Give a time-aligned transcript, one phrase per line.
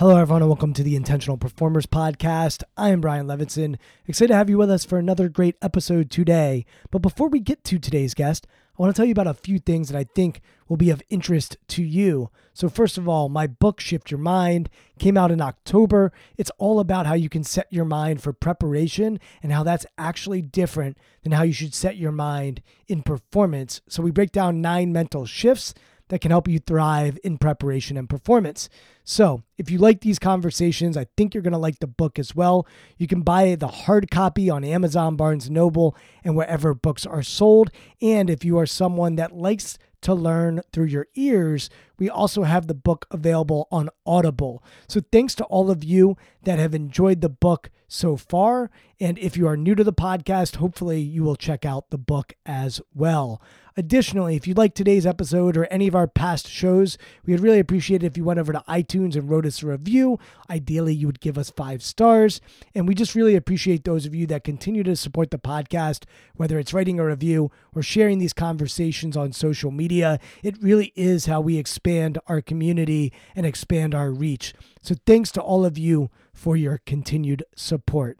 [0.00, 2.62] Hello, everyone, and welcome to the Intentional Performers Podcast.
[2.74, 3.76] I am Brian Levinson.
[4.06, 6.64] Excited to have you with us for another great episode today.
[6.90, 8.46] But before we get to today's guest,
[8.78, 11.02] I want to tell you about a few things that I think will be of
[11.10, 12.30] interest to you.
[12.54, 16.12] So, first of all, my book, Shift Your Mind, came out in October.
[16.38, 20.40] It's all about how you can set your mind for preparation and how that's actually
[20.40, 23.82] different than how you should set your mind in performance.
[23.86, 25.74] So, we break down nine mental shifts
[26.10, 28.68] that can help you thrive in preparation and performance.
[29.04, 32.36] So, if you like these conversations, I think you're going to like the book as
[32.36, 32.66] well.
[32.98, 37.70] You can buy the hard copy on Amazon, Barnes Noble, and wherever books are sold.
[38.02, 42.66] And if you are someone that likes to learn through your ears, we also have
[42.66, 44.62] the book available on Audible.
[44.88, 48.70] So, thanks to all of you that have enjoyed the book so far.
[49.00, 52.34] And if you are new to the podcast, hopefully you will check out the book
[52.46, 53.42] as well.
[53.80, 57.58] Additionally, if you like today's episode or any of our past shows, we would really
[57.58, 60.18] appreciate it if you went over to iTunes and wrote us a review.
[60.50, 62.42] Ideally, you would give us five stars.
[62.74, 66.04] And we just really appreciate those of you that continue to support the podcast,
[66.34, 70.20] whether it's writing a review or sharing these conversations on social media.
[70.42, 74.52] It really is how we expand our community and expand our reach.
[74.82, 78.18] So thanks to all of you for your continued support.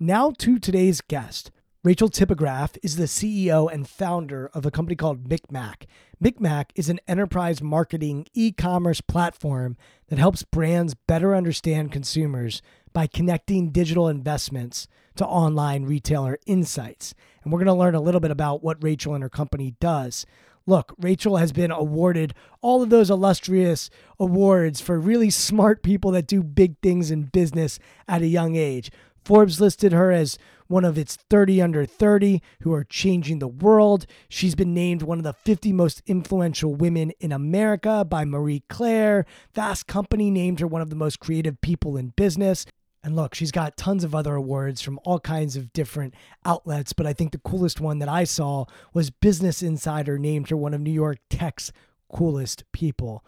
[0.00, 1.52] Now to today's guest.
[1.86, 5.84] Rachel Tipograph is the CEO and founder of a company called MikMak.
[6.20, 9.76] MikMak is an enterprise marketing e commerce platform
[10.08, 12.60] that helps brands better understand consumers
[12.92, 17.14] by connecting digital investments to online retailer insights.
[17.44, 20.26] And we're going to learn a little bit about what Rachel and her company does.
[20.66, 26.26] Look, Rachel has been awarded all of those illustrious awards for really smart people that
[26.26, 28.90] do big things in business at a young age.
[29.26, 30.38] Forbes listed her as
[30.68, 34.06] one of its 30 under 30 who are changing the world.
[34.28, 39.26] She's been named one of the 50 most influential women in America by Marie Claire.
[39.52, 42.66] Fast Company named her one of the most creative people in business.
[43.02, 46.14] And look, she's got tons of other awards from all kinds of different
[46.44, 50.56] outlets, but I think the coolest one that I saw was Business Insider named her
[50.56, 51.72] one of New York Tech's
[52.12, 53.24] coolest people.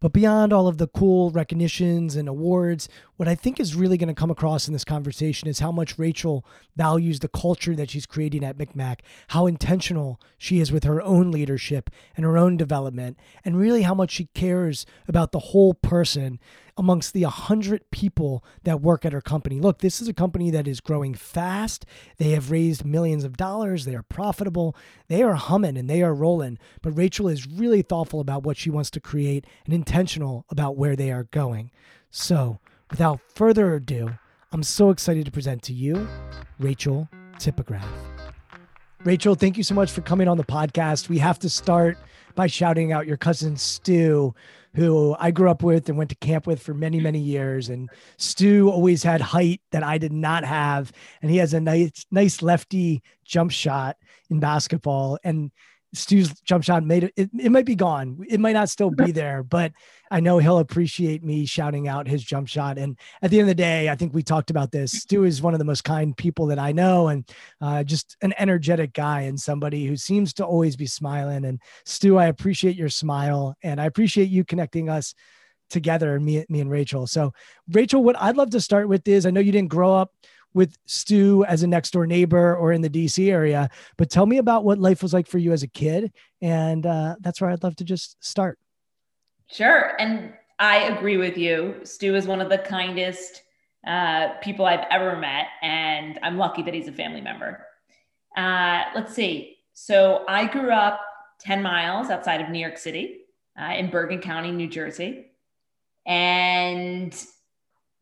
[0.00, 2.88] But beyond all of the cool recognitions and awards,
[3.18, 5.98] what I think is really going to come across in this conversation is how much
[5.98, 6.46] Rachel
[6.76, 11.32] values the culture that she's creating at MikMak, how intentional she is with her own
[11.32, 16.38] leadership and her own development, and really how much she cares about the whole person
[16.76, 19.58] amongst the 100 people that work at her company.
[19.58, 21.84] Look, this is a company that is growing fast.
[22.18, 23.84] They have raised millions of dollars.
[23.84, 24.76] They are profitable.
[25.08, 26.56] They are humming and they are rolling.
[26.82, 30.94] But Rachel is really thoughtful about what she wants to create and intentional about where
[30.94, 31.72] they are going.
[32.12, 34.10] So, without further ado,
[34.52, 36.08] I'm so excited to present to you
[36.58, 37.08] Rachel
[37.38, 37.84] Tipograph.
[39.04, 41.08] Rachel, thank you so much for coming on the podcast.
[41.08, 41.98] We have to start
[42.34, 44.34] by shouting out your cousin Stu,
[44.74, 47.68] who I grew up with and went to camp with for many, many years.
[47.68, 50.92] And Stu always had height that I did not have.
[51.22, 53.96] And he has a nice, nice lefty jump shot
[54.30, 55.18] in basketball.
[55.22, 55.52] And
[55.94, 58.18] Stu's jump shot made it, it, it might be gone.
[58.28, 59.72] It might not still be there, but
[60.10, 62.78] I know he'll appreciate me shouting out his jump shot.
[62.78, 64.92] And at the end of the day, I think we talked about this.
[64.92, 67.28] Stu is one of the most kind people that I know and
[67.60, 71.44] uh, just an energetic guy and somebody who seems to always be smiling.
[71.44, 75.14] And Stu, I appreciate your smile and I appreciate you connecting us
[75.70, 77.06] together, me, me and Rachel.
[77.06, 77.32] So,
[77.70, 80.12] Rachel, what I'd love to start with is I know you didn't grow up
[80.58, 84.38] with Stu as a next door neighbor or in the DC area, but tell me
[84.38, 86.12] about what life was like for you as a kid.
[86.42, 88.58] And uh, that's where I'd love to just start.
[89.46, 89.92] Sure.
[90.00, 91.76] And I agree with you.
[91.84, 93.42] Stu is one of the kindest
[93.86, 97.64] uh, people I've ever met, and I'm lucky that he's a family member.
[98.36, 99.58] Uh, let's see.
[99.74, 101.00] So I grew up
[101.40, 103.20] 10 miles outside of New York City
[103.58, 105.26] uh, in Bergen County, New Jersey.
[106.04, 107.14] And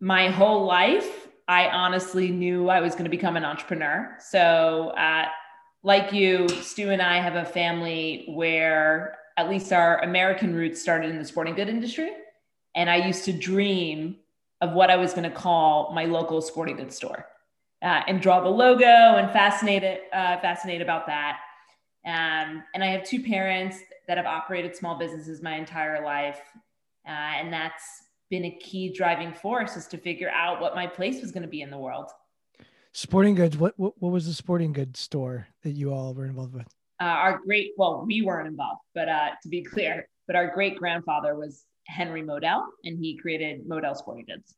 [0.00, 4.16] my whole life, I honestly knew I was going to become an entrepreneur.
[4.18, 5.26] So, uh,
[5.82, 11.10] like you, Stu and I have a family where at least our American roots started
[11.10, 12.10] in the sporting good industry.
[12.74, 14.16] And I used to dream
[14.60, 17.26] of what I was going to call my local sporting goods store
[17.82, 21.38] uh, and draw the logo and fascinated, uh, fascinated about that.
[22.04, 23.78] Um, and I have two parents
[24.08, 26.40] that have operated small businesses my entire life.
[27.06, 27.82] Uh, and that's
[28.30, 31.48] been a key driving force is to figure out what my place was going to
[31.48, 32.10] be in the world.
[32.92, 33.56] Sporting goods.
[33.56, 36.66] What, what, what was the sporting goods store that you all were involved with?
[37.00, 40.78] Uh, our great, well, we weren't involved, but uh, to be clear, but our great
[40.78, 44.54] grandfather was Henry Modell, and he created Modell Sporting Goods.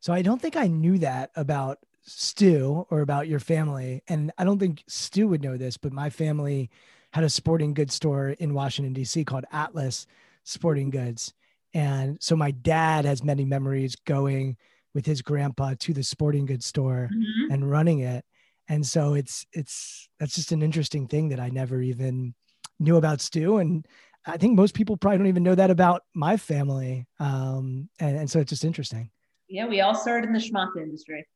[0.00, 4.44] So I don't think I knew that about Stu or about your family, and I
[4.44, 6.70] don't think Stu would know this, but my family
[7.12, 9.24] had a sporting goods store in Washington D.C.
[9.24, 10.06] called Atlas
[10.44, 11.32] Sporting Goods,
[11.74, 14.56] and so my dad has many memories going
[14.94, 17.52] with his grandpa to the sporting goods store mm-hmm.
[17.52, 18.24] and running it.
[18.68, 22.34] And so it's it's that's just an interesting thing that I never even
[22.78, 23.58] knew about Stu.
[23.58, 23.86] And
[24.26, 27.06] I think most people probably don't even know that about my family.
[27.18, 29.10] Um, and, and so it's just interesting.
[29.48, 31.26] Yeah, we all started in the schmata industry.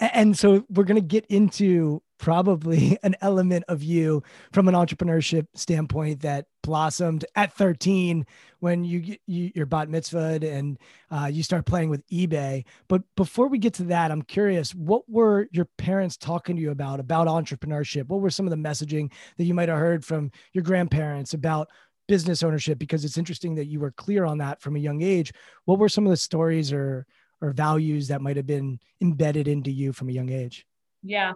[0.00, 4.22] And so we're going to get into probably an element of you
[4.52, 8.26] from an entrepreneurship standpoint that blossomed at 13
[8.60, 10.78] when you, you you're bat mitzvah and
[11.10, 12.64] uh, you start playing with eBay.
[12.88, 16.70] But before we get to that, I'm curious, what were your parents talking to you
[16.70, 18.08] about about entrepreneurship?
[18.08, 21.68] What were some of the messaging that you might have heard from your grandparents about
[22.06, 22.78] business ownership?
[22.78, 25.32] Because it's interesting that you were clear on that from a young age.
[25.64, 27.06] What were some of the stories or
[27.40, 30.66] or values that might have been embedded into you from a young age?
[31.02, 31.32] Yeah.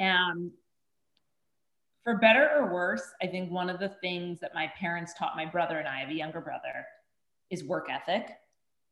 [0.00, 0.52] Um,
[2.02, 5.46] for better or worse, I think one of the things that my parents taught my
[5.46, 6.86] brother and I, I have a younger brother,
[7.50, 8.28] is work ethic.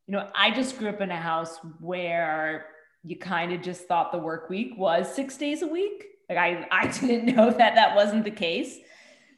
[0.07, 2.67] You know, I just grew up in a house where
[3.05, 6.07] you kind of just thought the work week was six days a week.
[6.29, 8.79] Like I, I didn't know that that wasn't the case.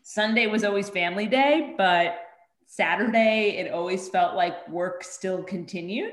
[0.02, 2.18] Sunday was always family day, but
[2.66, 6.12] Saturday, it always felt like work still continued.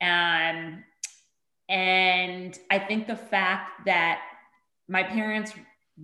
[0.00, 0.84] Um,
[1.68, 4.20] and I think the fact that
[4.88, 5.52] my parents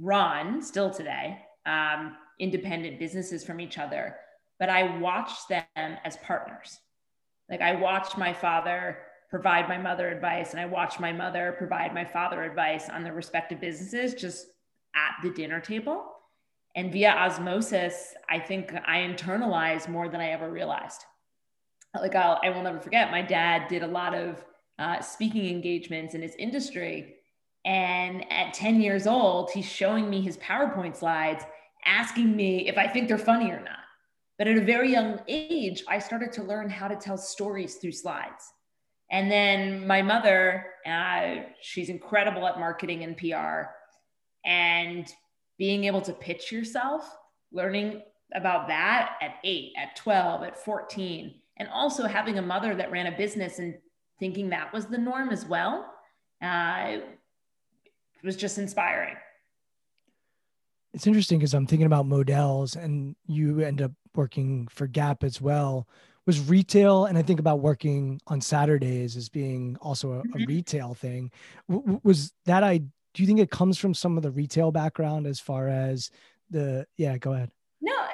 [0.00, 4.16] run still today um, independent businesses from each other,
[4.58, 6.78] but I watched them as partners.
[7.50, 8.98] Like I watched my father
[9.28, 13.12] provide my mother advice, and I watched my mother provide my father advice on their
[13.12, 14.46] respective businesses just
[14.94, 16.04] at the dinner table.
[16.76, 21.04] And via osmosis, I think I internalized more than I ever realized.
[22.00, 24.44] Like I'll, I will never forget, my dad did a lot of
[24.78, 27.16] uh, speaking engagements in his industry
[27.66, 31.44] and at 10 years old, he's showing me his PowerPoint slides,
[31.84, 33.81] asking me if I think they're funny or not.
[34.38, 37.92] But at a very young age, I started to learn how to tell stories through
[37.92, 38.44] slides.
[39.11, 43.71] And then my mother, uh, she's incredible at marketing and PR.
[44.44, 45.12] And
[45.59, 47.16] being able to pitch yourself,
[47.50, 52.90] learning about that at eight, at 12, at 14, and also having a mother that
[52.90, 53.75] ran a business and
[54.18, 55.92] thinking that was the norm as well.
[56.42, 56.98] Uh,
[58.26, 59.14] was just inspiring.
[60.92, 65.40] It's interesting because I'm thinking about Modell's and you end up working for Gap as
[65.40, 65.88] well.
[66.26, 70.42] Was retail, and I think about working on Saturdays as being also a, mm-hmm.
[70.42, 71.30] a retail thing.
[71.70, 72.78] W- was that I?
[72.78, 76.10] Do you think it comes from some of the retail background as far as
[76.50, 76.84] the?
[76.96, 77.52] Yeah, go ahead.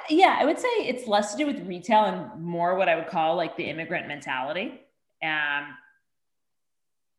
[0.09, 3.07] Yeah, I would say it's less to do with retail and more what I would
[3.07, 4.81] call like the immigrant mentality.
[5.23, 5.75] Um,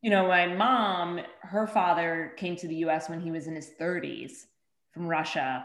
[0.03, 3.71] you know, my mom, her father came to the US when he was in his
[3.81, 4.45] 30s
[4.93, 5.65] from Russia.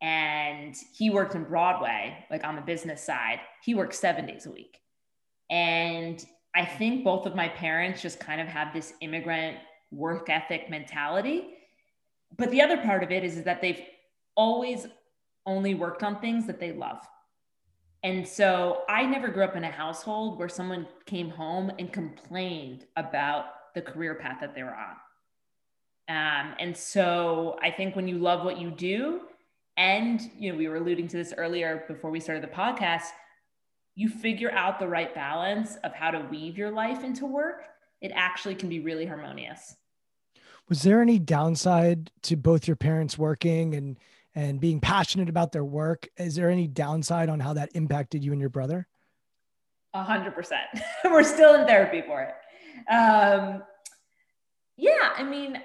[0.00, 3.40] And he worked in Broadway, like on the business side.
[3.62, 4.78] He worked seven days a week.
[5.50, 9.58] And I think both of my parents just kind of have this immigrant
[9.90, 11.54] work ethic mentality.
[12.36, 13.82] But the other part of it is, is that they've
[14.36, 14.86] always
[15.46, 17.00] only worked on things that they love.
[18.02, 22.86] And so I never grew up in a household where someone came home and complained
[22.96, 24.96] about the career path that they were on.
[26.08, 29.20] Um, and so I think when you love what you do,
[29.76, 33.10] and you know, we were alluding to this earlier before we started the podcast,
[33.94, 37.62] you figure out the right balance of how to weave your life into work,
[38.00, 39.76] it actually can be really harmonious.
[40.68, 43.98] Was there any downside to both your parents working and
[44.34, 46.08] and being passionate about their work?
[46.16, 48.86] Is there any downside on how that impacted you and your brother?
[49.94, 50.68] A hundred percent.
[51.04, 52.34] We're still in therapy for it.
[52.92, 53.62] Um,
[54.76, 55.60] yeah, I mean,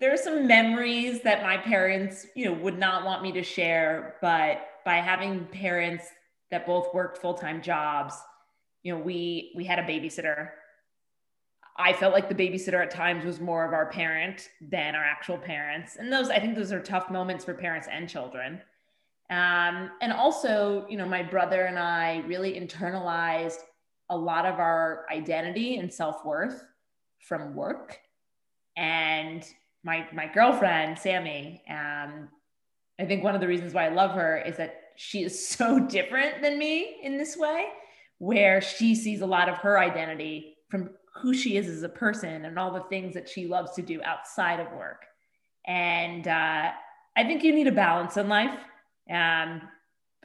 [0.00, 4.16] there are some memories that my parents, you know, would not want me to share,
[4.20, 6.04] but by having parents
[6.50, 8.14] that both worked full-time jobs,
[8.82, 10.50] you know, we we had a babysitter.
[11.76, 15.36] I felt like the babysitter at times was more of our parent than our actual
[15.36, 15.96] parents.
[15.96, 18.60] And those I think those are tough moments for parents and children.
[19.30, 23.58] Um, and also, you know, my brother and I really internalized
[24.10, 26.64] a lot of our identity and self-worth
[27.18, 27.98] from work.
[28.76, 29.44] And
[29.82, 32.28] my my girlfriend, Sammy, um,
[33.00, 35.80] I think one of the reasons why I love her is that she is so
[35.80, 37.66] different than me in this way,
[38.18, 42.44] where she sees a lot of her identity from who she is as a person
[42.44, 45.04] and all the things that she loves to do outside of work.
[45.66, 46.70] And uh,
[47.16, 48.58] I think you need a balance in life.
[49.10, 49.62] Um,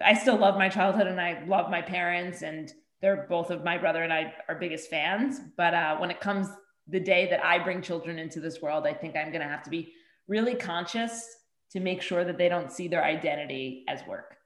[0.03, 3.77] I still love my childhood and I love my parents, and they're both of my
[3.77, 5.39] brother and I are biggest fans.
[5.57, 6.47] But uh, when it comes
[6.87, 9.63] the day that I bring children into this world, I think I'm going to have
[9.63, 9.93] to be
[10.27, 11.27] really conscious
[11.71, 14.37] to make sure that they don't see their identity as work.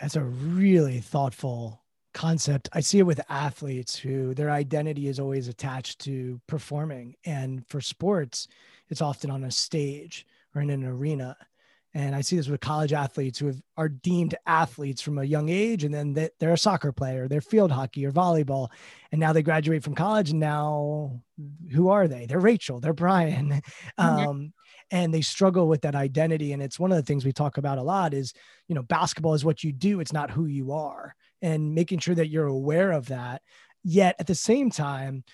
[0.00, 1.83] That's a really thoughtful
[2.14, 2.68] concept.
[2.72, 7.16] I see it with athletes who their identity is always attached to performing.
[7.26, 8.48] And for sports,
[8.88, 11.36] it's often on a stage or in an arena.
[11.96, 15.48] And I see this with college athletes who have, are deemed athletes from a young
[15.48, 18.68] age, and then they, they're a soccer player, they're field hockey or volleyball,
[19.12, 20.30] and now they graduate from college.
[20.30, 21.20] And now,
[21.70, 22.26] who are they?
[22.26, 23.50] They're Rachel, they're Brian,
[23.98, 24.02] mm-hmm.
[24.04, 24.52] um,
[24.90, 26.52] and they struggle with that identity.
[26.52, 28.34] And it's one of the things we talk about a lot is,
[28.66, 32.14] you know, basketball is what you do; it's not who you are, and making sure
[32.14, 33.42] that you're aware of that.
[33.84, 35.24] Yet at the same time,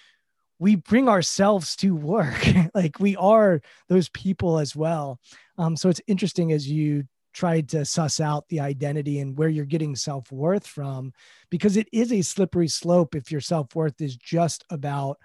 [0.58, 2.46] we bring ourselves to work.
[2.74, 5.18] Like we are those people as well.
[5.56, 9.64] Um, so it's interesting as you tried to suss out the identity and where you're
[9.64, 11.12] getting self-worth from
[11.48, 15.16] because it is a slippery slope if your self-worth is just about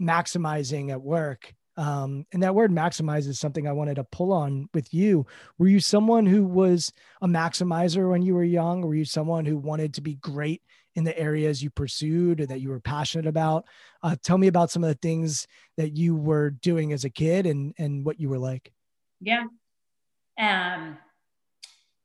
[0.00, 4.68] maximizing at work um, and that word maximize is something I wanted to pull on
[4.74, 5.26] with you.
[5.58, 8.82] Were you someone who was a maximizer when you were young?
[8.82, 10.62] Were you someone who wanted to be great
[10.94, 13.66] in the areas you pursued or that you were passionate about.
[14.02, 17.46] Uh, tell me about some of the things that you were doing as a kid
[17.46, 18.72] and and what you were like.
[19.20, 19.44] Yeah.
[20.38, 20.98] Um,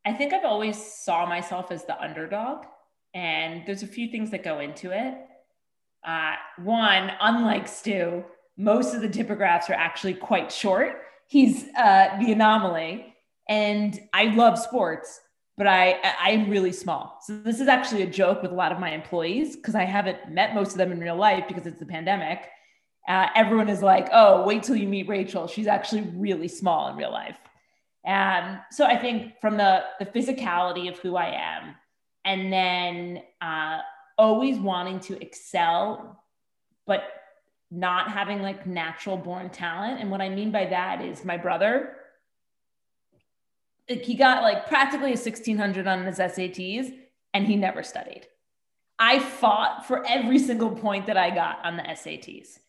[0.06, 2.66] I think I've always saw myself as the underdog,
[3.14, 5.16] and there's a few things that go into it.
[6.06, 8.24] Uh, one, unlike Stu,
[8.58, 11.02] most of the Tipographs are actually quite short.
[11.28, 13.14] He's uh, the anomaly,
[13.48, 15.22] and I love sports
[15.58, 17.18] but I I'm really small.
[17.22, 20.30] So this is actually a joke with a lot of my employees because I haven't
[20.30, 22.48] met most of them in real life because it's the pandemic.
[23.08, 25.48] Uh, everyone is like, "Oh, wait till you meet Rachel.
[25.48, 27.38] She's actually really small in real life."
[28.06, 31.76] And so I think from the the physicality of who I am,
[32.24, 33.80] and then uh,
[34.18, 36.24] always wanting to excel,
[36.86, 37.02] but
[37.70, 40.00] not having like natural born talent.
[40.00, 41.98] And what I mean by that is my brother
[43.90, 46.94] like he got like practically a 1600 on his SATs
[47.34, 48.28] and he never studied.
[49.00, 52.60] I fought for every single point that I got on the SATs.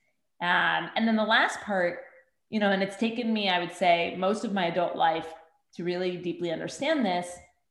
[0.40, 2.00] Um, and then the last part,
[2.50, 5.26] you know, and it's taken me, I would say, most of my adult life
[5.74, 7.28] to really deeply understand this.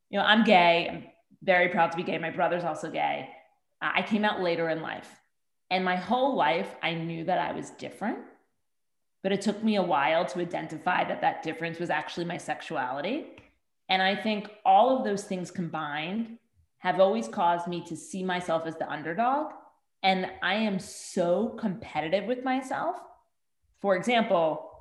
[0.10, 0.90] You know, I'm gay.
[0.92, 1.04] I'm
[1.44, 2.18] very proud to be gay.
[2.18, 3.30] My brother's also gay.
[3.82, 5.10] Uh, I came out later in life.
[5.70, 8.20] And my whole life, I knew that I was different
[9.28, 13.26] but it took me a while to identify that that difference was actually my sexuality.
[13.90, 16.38] And I think all of those things combined
[16.78, 19.52] have always caused me to see myself as the underdog.
[20.02, 22.98] And I am so competitive with myself.
[23.82, 24.72] For example,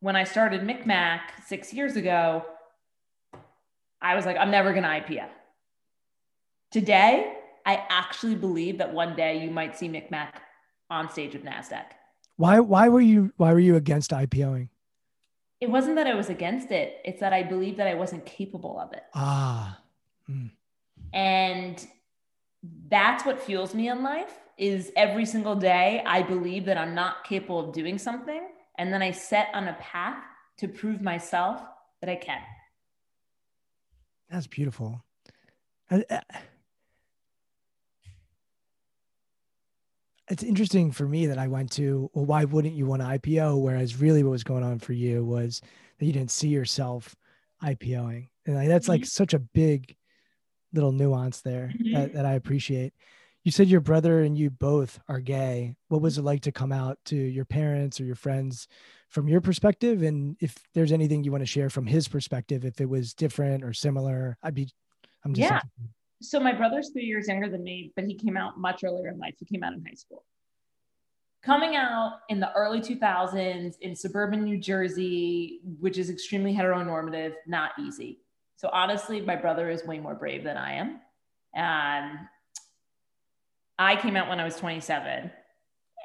[0.00, 2.44] when I started MikMak six years ago,
[4.00, 5.28] I was like, I'm never going to IPO.
[6.70, 10.32] Today, I actually believe that one day you might see MikMak
[10.90, 11.84] on stage with NASDAQ.
[12.36, 14.68] Why why were you why were you against IPOing?
[15.60, 17.00] It wasn't that I was against it.
[17.04, 19.04] It's that I believed that I wasn't capable of it.
[19.14, 19.80] Ah.
[20.28, 20.50] Mm.
[21.12, 21.86] And
[22.88, 27.24] that's what fuels me in life is every single day I believe that I'm not
[27.24, 30.22] capable of doing something and then I set on a path
[30.58, 31.62] to prove myself
[32.00, 32.40] that I can.
[34.30, 35.04] That's beautiful.
[35.90, 36.00] Uh,
[40.32, 43.60] it's interesting for me that I went to, well, why wouldn't you want to IPO?
[43.60, 45.60] Whereas really what was going on for you was
[45.98, 47.14] that you didn't see yourself
[47.62, 48.28] IPOing.
[48.46, 49.08] And that's like mm-hmm.
[49.08, 49.94] such a big
[50.72, 51.94] little nuance there mm-hmm.
[51.94, 52.94] that, that I appreciate.
[53.44, 55.74] You said your brother and you both are gay.
[55.88, 58.68] What was it like to come out to your parents or your friends
[59.10, 60.02] from your perspective?
[60.02, 63.64] And if there's anything you want to share from his perspective, if it was different
[63.64, 64.70] or similar, I'd be,
[65.26, 65.50] I'm just.
[65.50, 65.60] Yeah.
[66.22, 69.18] So my brother's three years younger than me, but he came out much earlier in
[69.18, 69.34] life.
[69.38, 70.24] He came out in high school.
[71.42, 77.72] Coming out in the early 2000s in suburban New Jersey, which is extremely heteronormative, not
[77.80, 78.20] easy.
[78.56, 81.00] So honestly, my brother is way more brave than I am.
[81.52, 82.18] And
[83.76, 85.32] I came out when I was 27.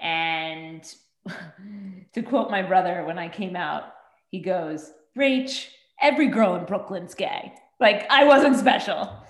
[0.02, 0.96] And
[2.14, 3.94] to quote my brother when I came out,
[4.30, 5.68] he goes, Rach,
[6.02, 7.54] every girl in Brooklyn's gay.
[7.80, 9.24] Like I wasn't special.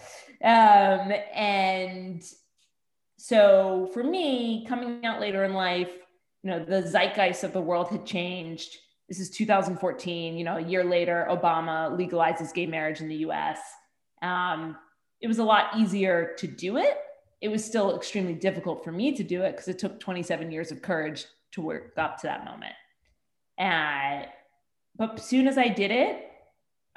[0.44, 2.24] Um, and
[3.18, 5.90] so for me, coming out later in life,
[6.44, 8.78] you know, the zeitgeist of the world had changed.
[9.10, 10.38] This is 2014.
[10.38, 13.60] You know, a year later, Obama legalizes gay marriage in the U.S.
[14.22, 14.78] Um,
[15.22, 16.98] it was a lot easier to do it.
[17.42, 20.72] It was still extremely difficult for me to do it because it took 27 years
[20.72, 22.74] of courage to work up to that moment.
[23.58, 24.28] And
[24.96, 26.27] but soon as I did it,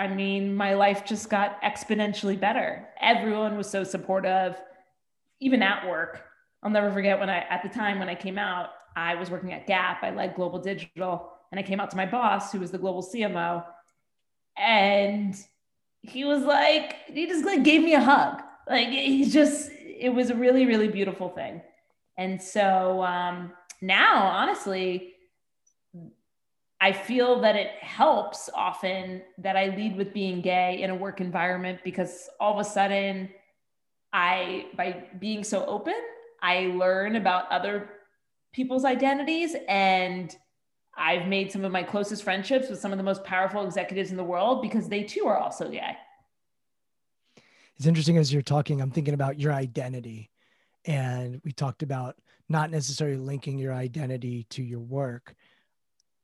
[0.01, 2.89] I mean, my life just got exponentially better.
[3.03, 4.57] Everyone was so supportive,
[5.41, 6.23] even at work.
[6.63, 9.53] I'll never forget when I, at the time when I came out, I was working
[9.53, 10.03] at Gap.
[10.03, 13.03] I led global digital, and I came out to my boss, who was the global
[13.03, 13.63] CMO,
[14.57, 15.37] and
[16.01, 18.41] he was like, he just like gave me a hug.
[18.67, 21.61] Like he just, it was a really, really beautiful thing.
[22.17, 23.53] And so um,
[23.83, 25.13] now, honestly,
[26.81, 31.21] I feel that it helps often that I lead with being gay in a work
[31.21, 33.29] environment because all of a sudden,
[34.13, 35.95] I, by being so open,
[36.41, 37.91] I learn about other
[38.53, 40.35] people's identities and
[40.97, 44.17] I've made some of my closest friendships with some of the most powerful executives in
[44.17, 45.97] the world because they too are also gay.
[47.77, 50.31] It's interesting as you're talking, I'm thinking about your identity.
[50.87, 52.17] And we talked about
[52.49, 55.35] not necessarily linking your identity to your work.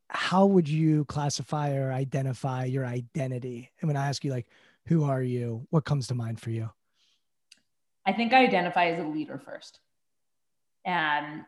[0.09, 3.71] How would you classify or identify your identity?
[3.81, 4.47] And when I ask you, like,
[4.87, 5.67] who are you?
[5.71, 6.71] What comes to mind for you?
[8.05, 9.81] I think I identify as a leader first.
[10.85, 11.43] And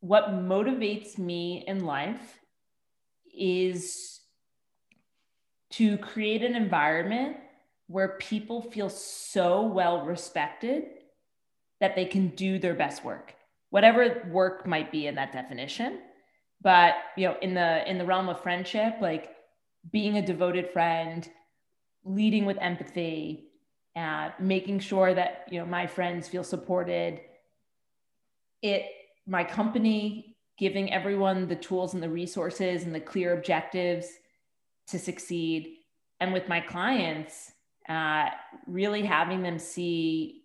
[0.00, 2.40] what motivates me in life
[3.34, 4.20] is
[5.70, 7.38] to create an environment
[7.86, 10.84] where people feel so well respected
[11.80, 13.34] that they can do their best work
[13.72, 15.98] whatever work might be in that definition
[16.62, 19.34] but you know in the in the realm of friendship like
[19.90, 21.28] being a devoted friend
[22.04, 23.48] leading with empathy
[23.96, 27.20] uh, making sure that you know my friends feel supported
[28.62, 28.86] it
[29.26, 34.06] my company giving everyone the tools and the resources and the clear objectives
[34.86, 35.78] to succeed
[36.20, 37.52] and with my clients
[37.88, 38.26] uh,
[38.66, 40.42] really having them see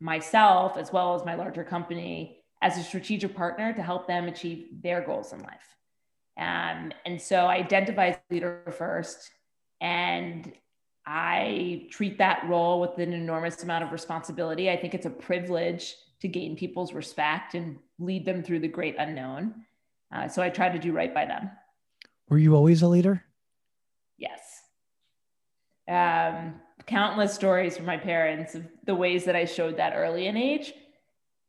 [0.00, 4.68] myself as well as my larger company as a strategic partner to help them achieve
[4.82, 5.76] their goals in life
[6.38, 9.30] um, and so i identify as leader first
[9.80, 10.52] and
[11.06, 15.94] i treat that role with an enormous amount of responsibility i think it's a privilege
[16.20, 19.54] to gain people's respect and lead them through the great unknown.
[20.14, 21.50] Uh, so I try to do right by them.
[22.28, 23.24] Were you always a leader?
[24.18, 24.40] Yes.
[25.88, 30.36] Um, countless stories from my parents of the ways that I showed that early in
[30.36, 30.72] age.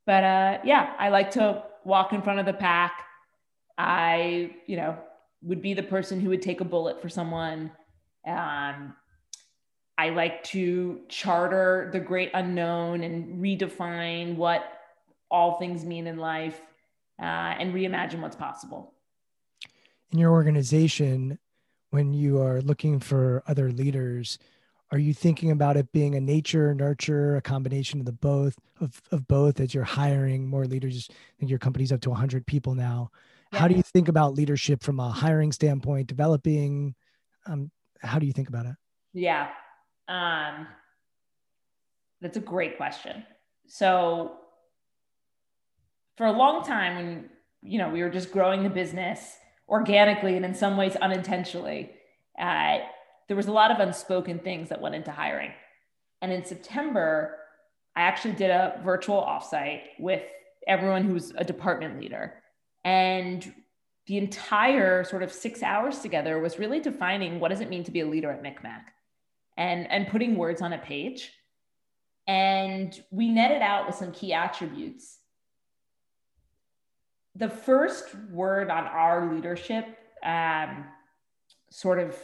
[0.05, 3.03] But uh, yeah, I like to walk in front of the pack.
[3.77, 4.97] I, you know,
[5.43, 7.71] would be the person who would take a bullet for someone.
[8.27, 8.95] Um,
[9.97, 14.63] I like to charter the great unknown and redefine what
[15.29, 16.59] all things mean in life
[17.21, 18.93] uh, and reimagine what's possible.
[20.11, 21.39] In your organization,
[21.91, 24.39] when you are looking for other leaders,
[24.91, 29.01] are you thinking about it being a nature, nurture, a combination of the both of,
[29.11, 31.07] of both as you're hiring more leaders?
[31.09, 33.09] I think your company's up to 100 people now.
[33.53, 33.59] Yeah.
[33.59, 36.95] How do you think about leadership from a hiring standpoint, developing?
[37.45, 38.75] Um, how do you think about it?
[39.13, 39.49] Yeah,
[40.07, 40.67] um,
[42.19, 43.23] that's a great question.
[43.67, 44.33] So
[46.17, 47.29] for a long time when
[47.61, 49.37] you know we were just growing the business
[49.69, 51.91] organically and in some ways unintentionally
[52.37, 52.79] uh,
[53.27, 55.51] there was a lot of unspoken things that went into hiring.
[56.21, 57.37] And in september
[57.95, 60.23] i actually did a virtual offsite with
[60.67, 62.35] everyone who's a department leader.
[62.83, 63.53] And
[64.07, 67.91] the entire sort of six hours together was really defining what does it mean to
[67.91, 68.83] be a leader at MikMak
[69.57, 71.31] and and putting words on a page.
[72.27, 75.19] And we netted out with some key attributes.
[77.35, 79.85] The first word on our leadership
[80.23, 80.85] um,
[81.69, 82.15] sort of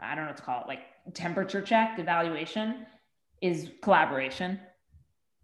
[0.00, 0.80] i don't know what to call it like
[1.14, 2.86] temperature check evaluation
[3.42, 4.58] is collaboration.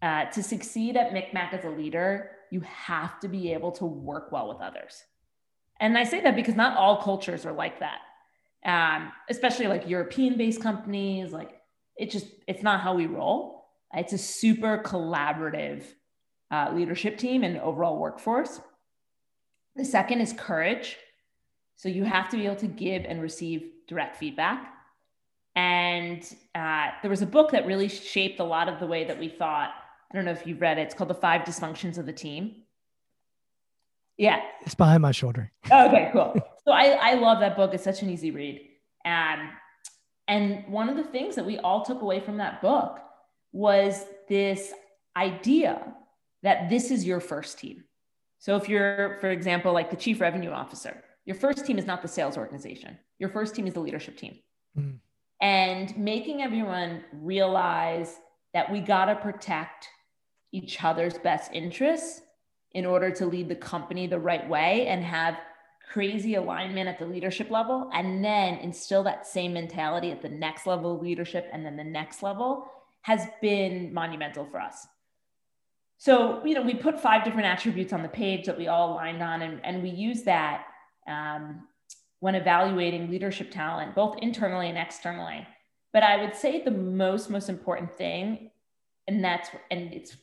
[0.01, 4.31] Uh, to succeed at MikMak as a leader, you have to be able to work
[4.31, 5.03] well with others.
[5.81, 7.99] And I say that because not all cultures are like that,
[8.65, 11.33] um, especially like European based companies.
[11.33, 11.61] Like
[11.97, 13.67] it just, it's not how we roll.
[13.93, 15.83] It's a super collaborative
[16.51, 18.61] uh, leadership team and overall workforce.
[19.75, 20.97] The second is courage.
[21.79, 24.75] So you have to be able to give and receive direct feedback.
[25.55, 26.23] And
[26.55, 29.29] uh, there was a book that really shaped a lot of the way that we
[29.29, 29.71] thought.
[30.11, 30.83] I don't know if you've read it.
[30.83, 32.63] It's called The Five Dysfunctions of the Team.
[34.17, 34.41] Yeah.
[34.63, 35.53] It's behind my shoulder.
[35.67, 36.35] okay, cool.
[36.65, 37.73] So I, I love that book.
[37.73, 38.61] It's such an easy read.
[39.05, 39.43] And,
[40.27, 42.99] and one of the things that we all took away from that book
[43.53, 44.73] was this
[45.17, 45.95] idea
[46.43, 47.85] that this is your first team.
[48.41, 52.01] So if you're, for example, like the chief revenue officer, your first team is not
[52.01, 52.97] the sales organization.
[53.19, 54.39] Your first team is the leadership team.
[54.79, 54.99] Mm.
[55.43, 58.17] And making everyone realize
[58.55, 59.89] that we got to protect
[60.53, 62.23] each other's best interests
[62.73, 65.37] in order to lead the company the right way and have
[65.93, 70.67] crazy alignment at the leadership level and then instill that same mentality at the next
[70.67, 72.67] level of leadership and then the next level
[73.03, 74.87] has been monumental for us
[75.97, 79.23] so you know we put five different attributes on the page that we all aligned
[79.23, 80.67] on and, and we use that
[81.09, 81.67] um,
[82.21, 85.47] when evaluating leadership talent both internally and externally.
[85.93, 88.51] But i would say the most most important thing
[89.09, 90.17] and that's and it's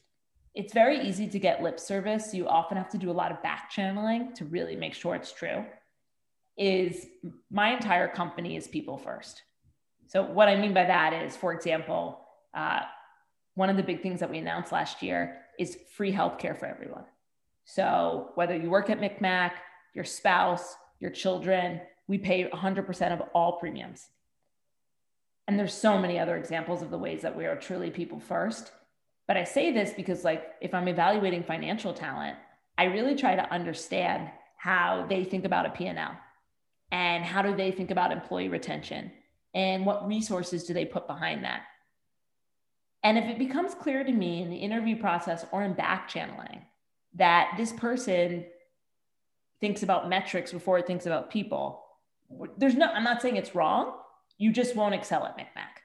[0.54, 2.34] it's very easy to get lip service.
[2.34, 5.34] You often have to do a lot of back channeling to really make sure it's
[5.34, 5.66] true.
[6.58, 7.06] Is
[7.52, 9.42] my entire company is people first.
[10.08, 12.22] So what i mean by that is for example
[12.54, 12.82] uh,
[13.56, 17.06] one of the big things that we announced last year is free healthcare for everyone.
[17.66, 19.52] So whether you work at MikMak,
[19.96, 24.08] your spouse, your children, we pay 100% of all premiums.
[25.48, 28.72] And there's so many other examples of the ways that we are truly people first.
[29.28, 32.38] But I say this because like if I'm evaluating financial talent,
[32.78, 36.18] I really try to understand how they think about a P&L
[36.92, 39.12] and how do they think about employee retention
[39.54, 41.62] and what resources do they put behind that
[43.06, 46.66] and if it becomes clear to me in the interview process or in back channeling
[47.14, 48.44] that this person
[49.66, 51.84] thinks about metrics before it thinks about people,
[52.56, 53.94] there's no, I'm not saying it's wrong.
[54.38, 55.76] You just won't excel at MikMak.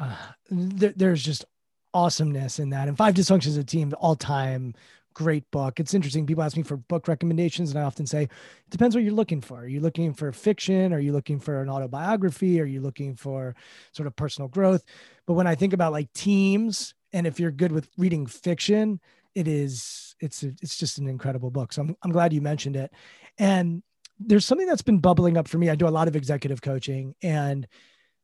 [0.00, 0.14] Uh,
[0.48, 1.44] there, there's just
[1.92, 2.88] awesomeness in that.
[2.88, 4.74] And Five Dysfunctions of Team, all time
[5.12, 5.80] great book.
[5.80, 6.24] It's interesting.
[6.24, 8.30] People ask me for book recommendations, and I often say, it
[8.70, 9.58] depends what you're looking for.
[9.58, 10.92] Are you looking for fiction?
[10.92, 12.60] Are you looking for an autobiography?
[12.60, 13.56] Are you looking for
[13.90, 14.84] sort of personal growth?
[15.26, 19.00] But when I think about like teams, and if you're good with reading fiction,
[19.38, 21.72] it is it's it's just an incredible book.
[21.72, 22.92] So I'm I'm glad you mentioned it.
[23.38, 23.84] And
[24.18, 25.70] there's something that's been bubbling up for me.
[25.70, 27.68] I do a lot of executive coaching and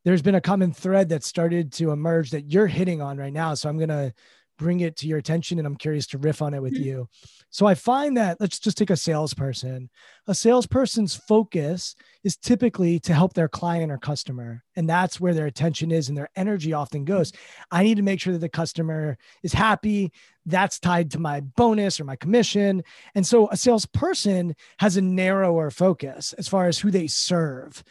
[0.05, 3.55] there's been a common thread that started to emerge that you're hitting on right now.
[3.55, 4.13] So I'm going to
[4.59, 6.85] bring it to your attention and I'm curious to riff on it with mm-hmm.
[6.85, 7.09] you.
[7.51, 9.91] So I find that let's just take a salesperson.
[10.27, 14.63] A salesperson's focus is typically to help their client or customer.
[14.77, 17.33] And that's where their attention is and their energy often goes.
[17.71, 20.13] I need to make sure that the customer is happy.
[20.47, 22.83] That's tied to my bonus or my commission.
[23.15, 27.85] And so a salesperson has a narrower focus as far as who they serve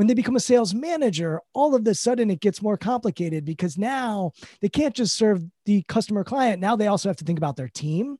[0.00, 3.76] when they become a sales manager, all of a sudden it gets more complicated because
[3.76, 4.32] now
[4.62, 6.58] they can't just serve the customer client.
[6.58, 8.16] Now they also have to think about their team.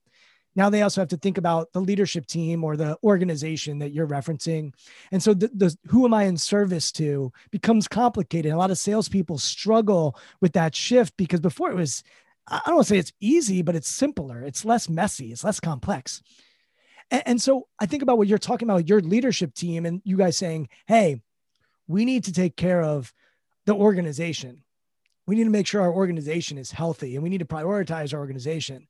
[0.54, 4.06] Now they also have to think about the leadership team or the organization that you're
[4.06, 4.74] referencing.
[5.10, 8.52] And so the, the who am I in service to becomes complicated.
[8.52, 12.04] A lot of salespeople struggle with that shift because before it was,
[12.46, 14.42] I don't want to say it's easy, but it's simpler.
[14.42, 15.32] It's less messy.
[15.32, 16.20] It's less complex.
[17.10, 20.18] And, and so I think about what you're talking about, your leadership team, and you
[20.18, 21.22] guys saying, hey,
[21.90, 23.12] we need to take care of
[23.66, 24.62] the organization.
[25.26, 28.20] We need to make sure our organization is healthy and we need to prioritize our
[28.20, 28.86] organization.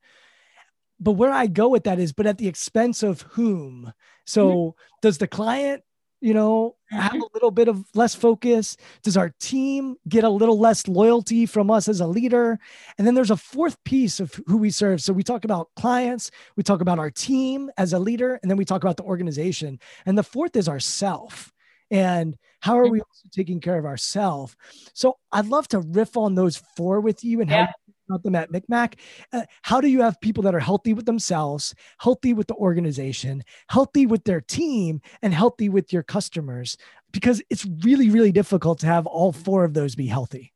[1.00, 3.90] But where I go with that is, but at the expense of whom?
[4.26, 4.80] So mm-hmm.
[5.00, 5.82] does the client,
[6.20, 7.22] you know, have mm-hmm.
[7.22, 8.76] a little bit of less focus?
[9.02, 12.58] Does our team get a little less loyalty from us as a leader?
[12.98, 15.00] And then there's a fourth piece of who we serve.
[15.00, 18.58] So we talk about clients, we talk about our team as a leader, and then
[18.58, 19.80] we talk about the organization.
[20.04, 21.50] And the fourth is ourself
[21.90, 24.57] and how are we also taking care of ourselves
[24.92, 27.66] so i'd love to riff on those four with you and yeah.
[27.66, 28.94] how you about them at MikMak.
[29.33, 33.42] Uh, how do you have people that are healthy with themselves healthy with the organization
[33.68, 36.76] healthy with their team and healthy with your customers?
[37.12, 40.53] Because it's really really difficult to have all four of those be healthy.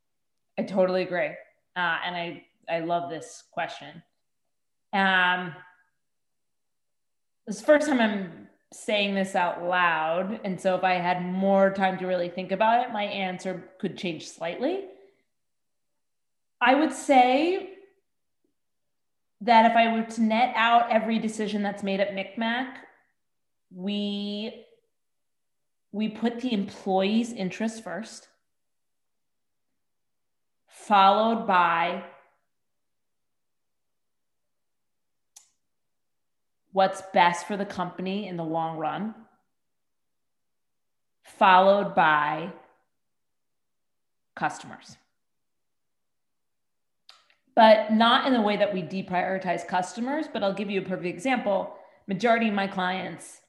[0.59, 1.31] I totally agree.
[1.77, 4.03] Uh, and i i love this question.
[4.93, 5.55] Um
[7.47, 10.41] this first time i'm saying this out loud.
[10.45, 13.97] And so if I had more time to really think about it, my answer could
[13.97, 14.85] change slightly.
[16.61, 17.71] I would say
[19.43, 22.75] that if I were to net out every decision that's made at MikMak,
[23.71, 24.65] we
[25.93, 28.27] we put the employee's interest first,
[30.67, 32.03] followed by
[36.75, 39.15] what's best for the company in the long run,
[41.23, 42.51] followed by
[44.35, 44.97] customers.
[47.55, 51.07] But not in the way that we deprioritize customers, but I'll give you a perfect
[51.07, 51.73] example.
[52.09, 53.41] Majority of my clients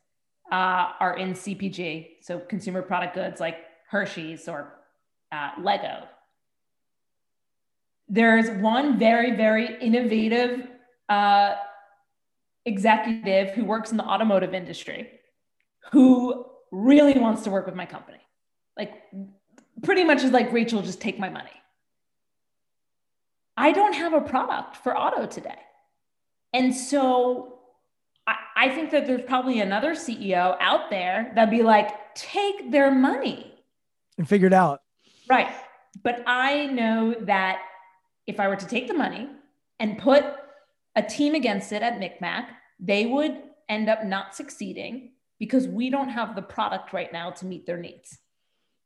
[0.51, 3.57] uh, are in CPG, so consumer product goods like
[3.89, 4.71] Hershey's or
[5.31, 6.03] uh, Lego.
[8.07, 10.67] There's one very, very innovative
[11.09, 11.55] uh,
[12.65, 15.09] executive who works in the automotive industry
[15.91, 18.17] who really wants to work with my company.
[18.77, 18.91] Like,
[19.83, 21.51] pretty much is like, Rachel, just take my money.
[23.57, 25.59] I don't have a product for auto today.
[26.53, 27.59] And so
[28.27, 32.91] I, I think that there's probably another CEO out there that'd be like, take their
[32.91, 33.53] money
[34.17, 34.81] and figure it out.
[35.29, 35.49] Right.
[36.03, 37.59] But I know that
[38.27, 39.29] if I were to take the money
[39.79, 40.25] and put
[40.95, 42.47] a team against it at MikMak,
[42.79, 43.37] they would
[43.69, 47.77] end up not succeeding because we don't have the product right now to meet their
[47.77, 48.17] needs.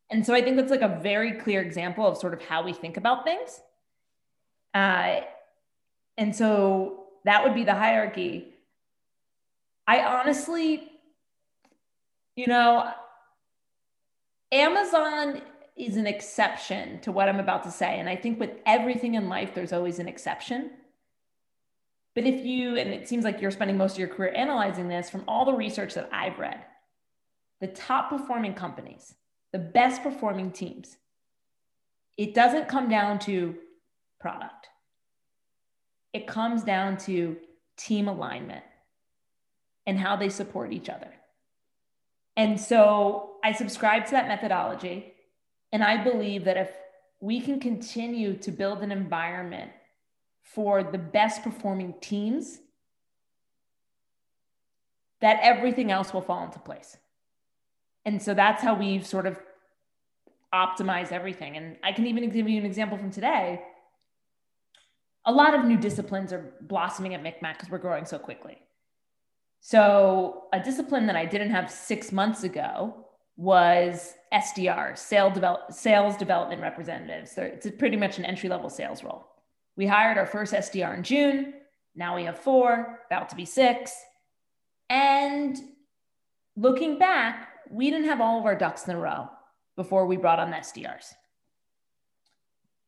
[0.09, 2.73] And so I think that's like a very clear example of sort of how we
[2.73, 3.61] think about things.
[4.73, 5.21] Uh,
[6.17, 8.53] and so that would be the hierarchy.
[9.87, 10.89] I honestly,
[12.35, 12.91] you know,
[14.51, 15.41] Amazon
[15.75, 17.99] is an exception to what I'm about to say.
[17.99, 20.71] And I think with everything in life, there's always an exception.
[22.15, 25.09] But if you, and it seems like you're spending most of your career analyzing this
[25.09, 26.59] from all the research that I've read,
[27.61, 29.13] the top performing companies,
[29.51, 30.97] the best performing teams,
[32.17, 33.55] it doesn't come down to
[34.19, 34.67] product.
[36.13, 37.37] It comes down to
[37.77, 38.63] team alignment
[39.85, 41.11] and how they support each other.
[42.35, 45.13] And so I subscribe to that methodology.
[45.71, 46.71] And I believe that if
[47.21, 49.71] we can continue to build an environment
[50.53, 52.59] for the best performing teams,
[55.21, 56.97] that everything else will fall into place.
[58.05, 59.37] And so that's how we've sort of
[60.53, 61.57] optimized everything.
[61.57, 63.61] And I can even give you an example from today.
[65.25, 68.57] A lot of new disciplines are blossoming at MikMak because we're growing so quickly.
[69.61, 76.15] So, a discipline that I didn't have six months ago was SDR, sales, develop, sales
[76.17, 77.31] development representatives.
[77.31, 79.27] So it's pretty much an entry level sales role.
[79.79, 81.53] We hired our first SDR in June.
[81.95, 83.95] Now we have four, about to be six.
[84.89, 85.57] And
[86.57, 89.29] looking back, we didn't have all of our ducks in a row
[89.77, 91.13] before we brought on the SDRs.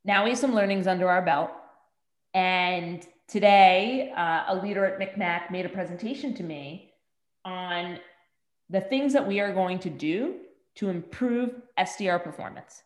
[0.04, 1.52] Now we have some learnings under our belt.
[2.34, 6.92] And today, uh, a leader at MikMak made a presentation to me
[7.46, 8.00] on
[8.70, 10.40] the things that we are going to do
[10.76, 12.84] to improve SDR performance.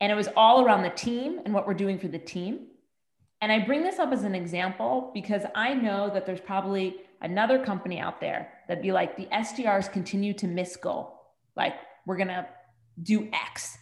[0.00, 2.66] And it was all around the team and what we're doing for the team.
[3.40, 7.62] And I bring this up as an example because I know that there's probably another
[7.64, 11.20] company out there that'd be like, the SDRs continue to miss goal.
[11.56, 11.74] Like,
[12.06, 12.46] we're going to
[13.02, 13.76] do X.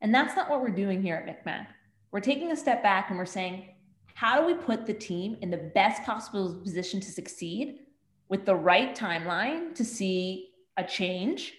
[0.00, 1.66] And that's not what we're doing here at MikMak.
[2.10, 3.68] We're taking a step back and we're saying,
[4.14, 7.80] how do we put the team in the best possible position to succeed
[8.28, 11.54] with the right timeline to see a change?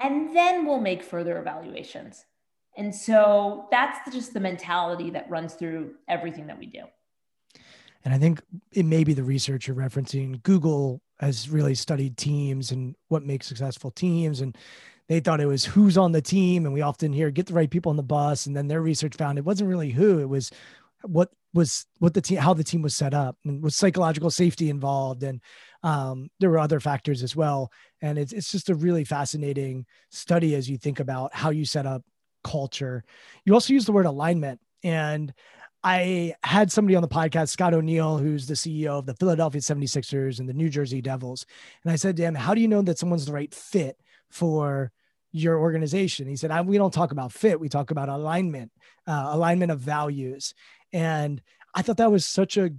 [0.00, 2.24] And then we'll make further evaluations.
[2.76, 6.82] And so that's just the mentality that runs through everything that we do.
[8.04, 10.42] And I think it may be the research you're referencing.
[10.42, 14.40] Google has really studied teams and what makes successful teams.
[14.40, 14.56] And
[15.08, 16.66] they thought it was who's on the team.
[16.66, 18.46] And we often hear get the right people on the bus.
[18.46, 20.50] And then their research found it wasn't really who, it was
[21.02, 24.70] what was what the team how the team was set up and was psychological safety
[24.70, 25.40] involved and
[25.82, 27.70] um, there were other factors as well
[28.02, 31.86] and it's, it's just a really fascinating study as you think about how you set
[31.86, 32.02] up
[32.44, 33.04] culture.
[33.44, 34.60] You also use the word alignment.
[34.84, 35.32] And
[35.82, 40.38] I had somebody on the podcast, Scott O'Neill, who's the CEO of the Philadelphia 76ers
[40.38, 41.44] and the New Jersey Devils.
[41.82, 43.98] And I said to him, How do you know that someone's the right fit
[44.30, 44.92] for
[45.32, 46.26] your organization?
[46.26, 48.72] He said, We don't talk about fit, we talk about alignment,
[49.06, 50.54] uh, alignment of values.
[50.92, 51.42] And
[51.74, 52.70] I thought that was such a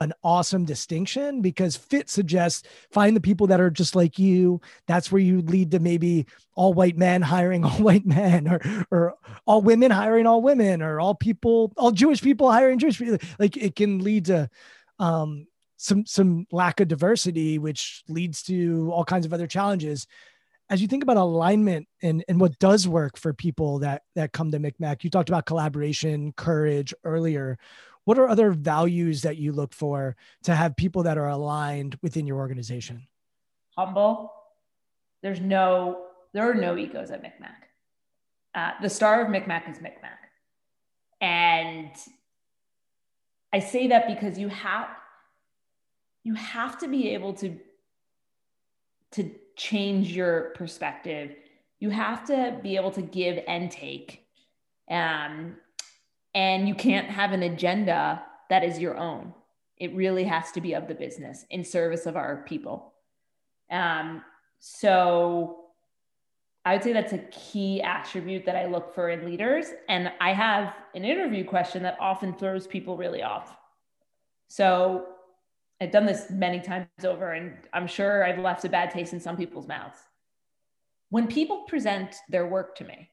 [0.00, 4.60] an awesome distinction because fit suggests find the people that are just like you.
[4.86, 8.60] That's where you lead to maybe all white men hiring all white men or
[8.90, 9.14] or
[9.46, 13.18] all women hiring all women or all people, all Jewish people hiring Jewish people.
[13.38, 14.50] Like it can lead to
[14.98, 20.06] um, some some lack of diversity, which leads to all kinds of other challenges.
[20.70, 24.50] as you think about alignment and, and what does work for people that that come
[24.50, 27.58] to MikMak, you talked about collaboration, courage earlier.
[28.08, 32.26] What are other values that you look for to have people that are aligned within
[32.26, 33.06] your organization?
[33.76, 34.32] Humble.
[35.22, 37.68] There's no, there are no egos at MikMak.
[38.54, 40.16] Uh, the star of MikMak is MikMak.
[41.20, 41.90] And
[43.52, 44.88] I say that because you have,
[46.24, 47.58] you have to be able to,
[49.12, 51.34] to change your perspective.
[51.78, 54.24] You have to be able to give and take.
[54.90, 55.56] Um,
[56.38, 59.34] and you can't have an agenda that is your own.
[59.76, 62.94] It really has to be of the business in service of our people.
[63.72, 64.22] Um,
[64.60, 65.64] so
[66.64, 69.66] I would say that's a key attribute that I look for in leaders.
[69.88, 73.56] And I have an interview question that often throws people really off.
[74.46, 75.06] So
[75.80, 79.18] I've done this many times over, and I'm sure I've left a bad taste in
[79.18, 79.98] some people's mouths.
[81.10, 83.10] When people present their work to me,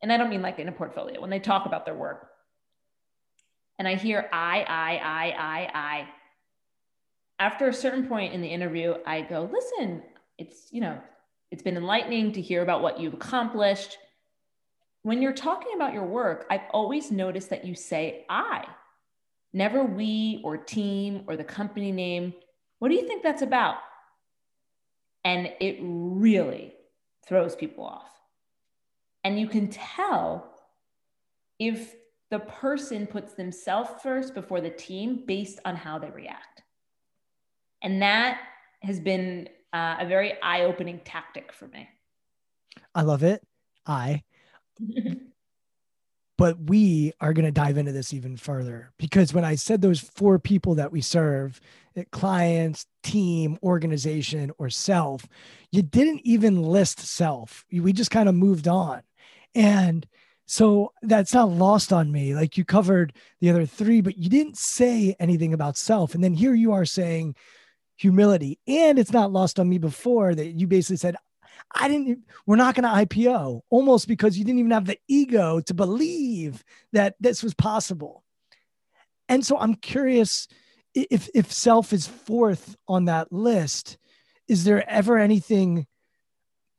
[0.00, 2.28] and I don't mean like in a portfolio, when they talk about their work,
[3.78, 6.08] and I hear I, I, I, I, I,
[7.38, 10.02] after a certain point in the interview, I go, listen,
[10.36, 10.98] it's, you know,
[11.50, 13.96] it's been enlightening to hear about what you've accomplished.
[15.02, 18.66] When you're talking about your work, I've always noticed that you say I
[19.52, 22.34] never we or team or the company name.
[22.80, 23.76] What do you think that's about?
[25.24, 26.74] And it really
[27.26, 28.10] throws people off.
[29.24, 30.54] And you can tell
[31.58, 31.94] if
[32.30, 36.62] the person puts themselves first before the team based on how they react.
[37.82, 38.40] And that
[38.82, 41.88] has been uh, a very eye opening tactic for me.
[42.94, 43.42] I love it.
[43.86, 44.22] I.
[46.38, 50.00] but we are going to dive into this even further because when I said those
[50.00, 51.60] four people that we serve
[52.12, 55.26] clients, team, organization, or self
[55.70, 57.66] you didn't even list self.
[57.70, 59.02] We just kind of moved on.
[59.54, 60.06] And
[60.50, 62.34] so that's not lost on me.
[62.34, 66.14] Like you covered the other three, but you didn't say anything about self.
[66.14, 67.36] And then here you are saying
[67.98, 68.58] humility.
[68.66, 71.16] And it's not lost on me before that you basically said,
[71.74, 75.60] I didn't, we're not going to IPO almost because you didn't even have the ego
[75.60, 78.24] to believe that this was possible.
[79.28, 80.48] And so I'm curious
[80.94, 83.98] if, if self is fourth on that list,
[84.48, 85.86] is there ever anything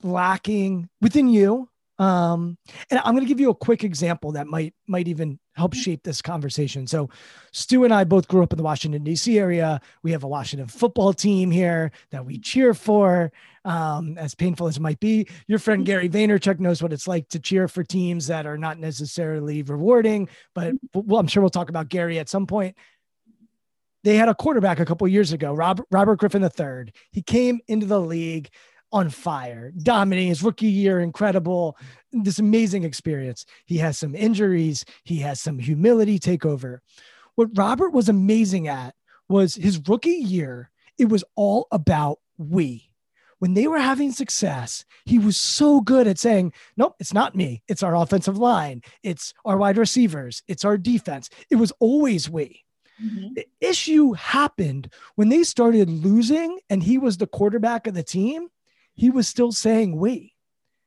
[0.01, 1.69] lacking within you?
[1.99, 2.57] Um,
[2.89, 6.01] and I'm going to give you a quick example that might, might even help shape
[6.01, 6.87] this conversation.
[6.87, 7.09] So,
[7.51, 9.37] Stu and I both grew up in the Washington, D.C.
[9.37, 9.81] area.
[10.01, 13.33] We have a Washington football team here that we cheer for,
[13.65, 15.27] um, as painful as it might be.
[15.47, 18.79] Your friend Gary Vaynerchuk knows what it's like to cheer for teams that are not
[18.79, 22.77] necessarily rewarding, but well, I'm sure we'll talk about Gary at some point.
[24.05, 26.93] They had a quarterback a couple years ago, Robert, Robert Griffin III.
[27.11, 28.49] He came into the league
[28.91, 31.77] on fire, dominating his rookie year, incredible,
[32.11, 33.45] this amazing experience.
[33.65, 36.79] He has some injuries, he has some humility takeover.
[37.35, 38.95] What Robert was amazing at
[39.27, 42.89] was his rookie year, it was all about we.
[43.37, 47.63] When they were having success, he was so good at saying, Nope, it's not me.
[47.69, 48.81] It's our offensive line.
[49.01, 50.43] It's our wide receivers.
[50.47, 51.29] It's our defense.
[51.49, 52.65] It was always we.
[53.01, 53.35] Mm-hmm.
[53.35, 58.49] The issue happened when they started losing and he was the quarterback of the team
[58.99, 60.33] he was still saying we.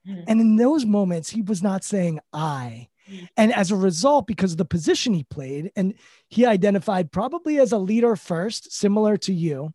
[0.07, 0.23] Mm-hmm.
[0.29, 2.89] And in those moments, he was not saying I.
[3.11, 3.25] Mm-hmm.
[3.37, 5.95] And as a result, because of the position he played, and
[6.29, 9.73] he identified probably as a leader first, similar to you,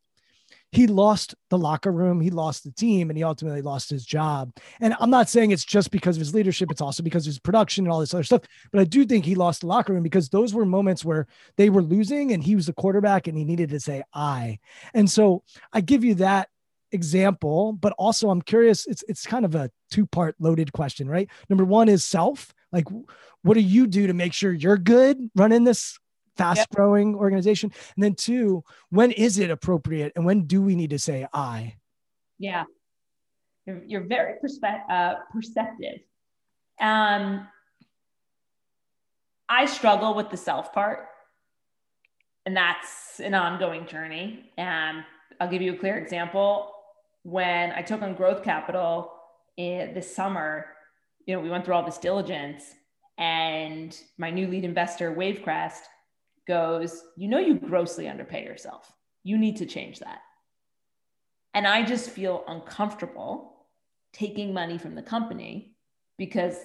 [0.72, 4.52] he lost the locker room, he lost the team, and he ultimately lost his job.
[4.82, 7.40] And I'm not saying it's just because of his leadership, it's also because of his
[7.40, 8.42] production and all this other stuff.
[8.72, 11.70] But I do think he lost the locker room because those were moments where they
[11.70, 14.60] were losing and he was the quarterback and he needed to say I.
[14.94, 16.50] And so I give you that
[16.92, 18.86] example, but also I'm curious.
[18.88, 21.30] It's it's kind of a two part loaded question, right?
[21.50, 22.54] Number one is self.
[22.72, 22.86] Like,
[23.44, 25.98] what do you do to make sure you're good running this
[26.36, 27.20] fast growing yep.
[27.20, 27.72] organization?
[27.96, 31.76] And then two, when is it appropriate, and when do we need to say I?
[32.40, 32.66] Yeah,
[33.66, 36.00] you're, you're very perspe- uh, perceptive.
[36.80, 37.48] Um,
[39.50, 41.08] I struggle with the self part,
[42.46, 44.52] and that's an ongoing journey.
[44.58, 45.04] And
[45.40, 46.72] I'll give you a clear example
[47.28, 49.12] when I took on growth capital
[49.58, 50.68] in this summer,
[51.26, 52.64] you know, we went through all this diligence
[53.18, 55.82] and my new lead investor, Wavecrest,
[56.48, 58.90] goes, You know, you grossly underpay yourself.
[59.26, 60.20] You need to change that.
[61.54, 63.66] And I just feel uncomfortable
[64.14, 65.76] taking money from the company
[66.18, 66.56] because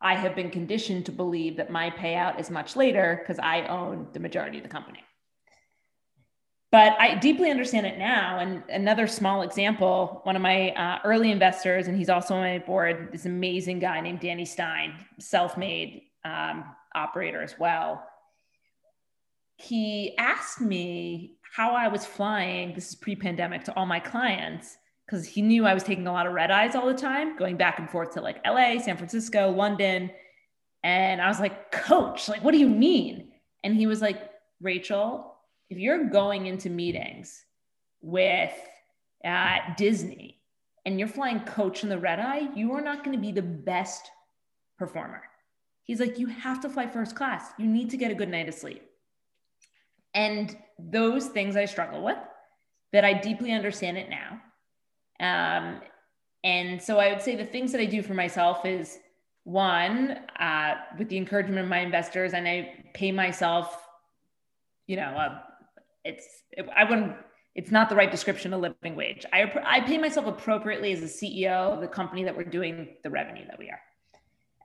[0.00, 4.06] I have been conditioned to believe that my payout is much later because I own
[4.12, 5.00] the majority of the company.
[6.74, 8.40] But I deeply understand it now.
[8.40, 12.58] And another small example, one of my uh, early investors, and he's also on my
[12.58, 16.64] board, this amazing guy named Danny Stein, self-made um,
[16.96, 18.02] operator as well.
[19.56, 22.74] He asked me how I was flying.
[22.74, 26.26] This is pre-pandemic to all my clients because he knew I was taking a lot
[26.26, 29.48] of red eyes all the time, going back and forth to like LA, San Francisco,
[29.48, 30.10] London.
[30.82, 33.30] And I was like, Coach, like, what do you mean?
[33.62, 34.28] And he was like,
[34.60, 35.33] Rachel,
[35.70, 37.44] if you're going into meetings
[38.00, 38.52] with
[39.24, 40.40] uh, Disney
[40.84, 43.42] and you're flying coach in the red eye, you are not going to be the
[43.42, 44.10] best
[44.78, 45.22] performer.
[45.82, 47.50] He's like, you have to fly first class.
[47.58, 48.82] You need to get a good night of sleep.
[50.14, 52.18] And those things I struggle with,
[52.92, 54.40] that I deeply understand it now.
[55.20, 55.80] Um,
[56.44, 58.98] and so I would say the things that I do for myself is
[59.44, 63.76] one, uh, with the encouragement of my investors, and I pay myself,
[64.86, 65.40] you know, uh,
[66.04, 67.14] it's, it, I wouldn't,
[67.54, 69.24] it's not the right description of living wage.
[69.32, 73.10] I, I pay myself appropriately as a CEO of the company that we're doing the
[73.10, 73.80] revenue that we are.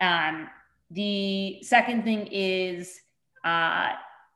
[0.02, 0.50] Um,
[0.92, 3.00] the second thing is
[3.46, 3.94] uh,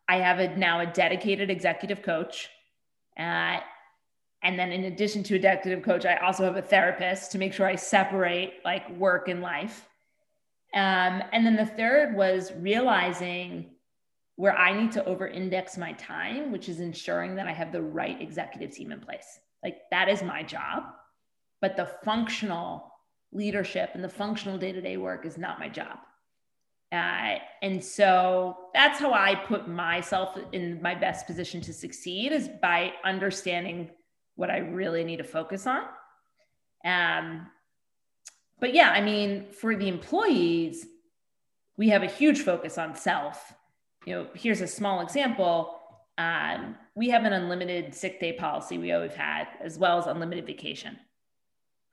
[0.08, 2.50] I have a, now a dedicated executive coach.
[3.18, 3.58] Uh,
[4.44, 7.54] and then in addition to a dedicated coach, I also have a therapist to make
[7.54, 9.88] sure I separate like work and life.
[10.74, 13.73] Um, and then the third was realizing
[14.36, 17.82] where I need to over index my time, which is ensuring that I have the
[17.82, 19.40] right executive team in place.
[19.64, 20.84] Like that is my job,
[21.62, 22.92] but the functional
[23.32, 26.00] leadership and the functional day to day work is not my job.
[26.92, 32.50] Uh, and so that's how I put myself in my best position to succeed is
[32.62, 33.90] by understanding
[34.36, 35.82] what I really need to focus on.
[36.86, 37.48] Um,
[38.60, 40.86] but yeah, I mean, for the employees,
[41.78, 43.54] we have a huge focus on self.
[44.06, 45.80] You know, here's a small example.
[46.18, 50.46] Um, we have an unlimited sick day policy we always had, as well as unlimited
[50.46, 50.98] vacation.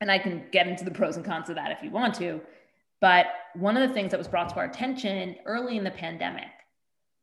[0.00, 2.40] And I can get into the pros and cons of that if you want to.
[3.00, 6.50] But one of the things that was brought to our attention early in the pandemic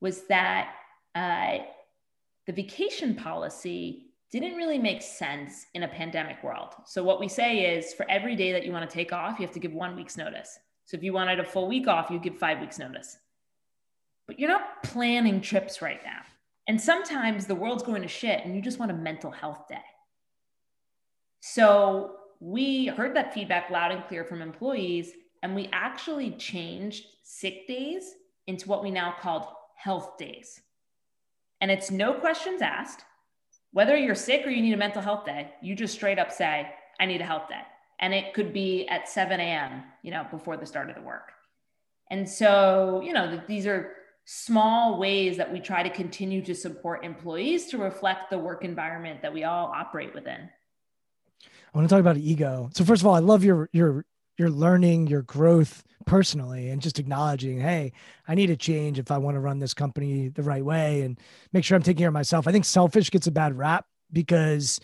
[0.02, 0.74] was that
[1.16, 1.60] uh,
[2.46, 6.74] the vacation policy didn't really make sense in a pandemic world.
[6.86, 9.46] So, what we say is for every day that you want to take off, you
[9.46, 10.60] have to give one week's notice.
[10.86, 13.18] So, if you wanted a full week off, you give five weeks' notice.
[14.28, 16.22] But you're not planning trips right now.
[16.68, 19.84] And sometimes the world's going to shit and you just want a mental health day.
[21.40, 25.12] So, we heard that feedback loud and clear from employees
[25.42, 28.14] and we actually changed sick days
[28.48, 30.62] into what we now called health days.
[31.62, 33.04] And it's no questions asked.
[33.72, 36.70] Whether you're sick or you need a mental health day, you just straight up say,
[37.00, 37.62] I need a health day.
[38.00, 41.32] And it could be at 7 a.m., you know, before the start of the work.
[42.10, 43.92] And so, you know, these are
[44.30, 49.22] small ways that we try to continue to support employees to reflect the work environment
[49.22, 50.50] that we all operate within.
[51.42, 52.70] I want to talk about ego.
[52.74, 54.06] So first of all, I love your your
[54.38, 57.94] your learning, your growth personally, and just acknowledging, hey,
[58.28, 61.18] I need to change if I want to run this company the right way and
[61.54, 62.50] make sure I'm taking care of myself.
[62.50, 64.82] I think selfish gets a bad rap because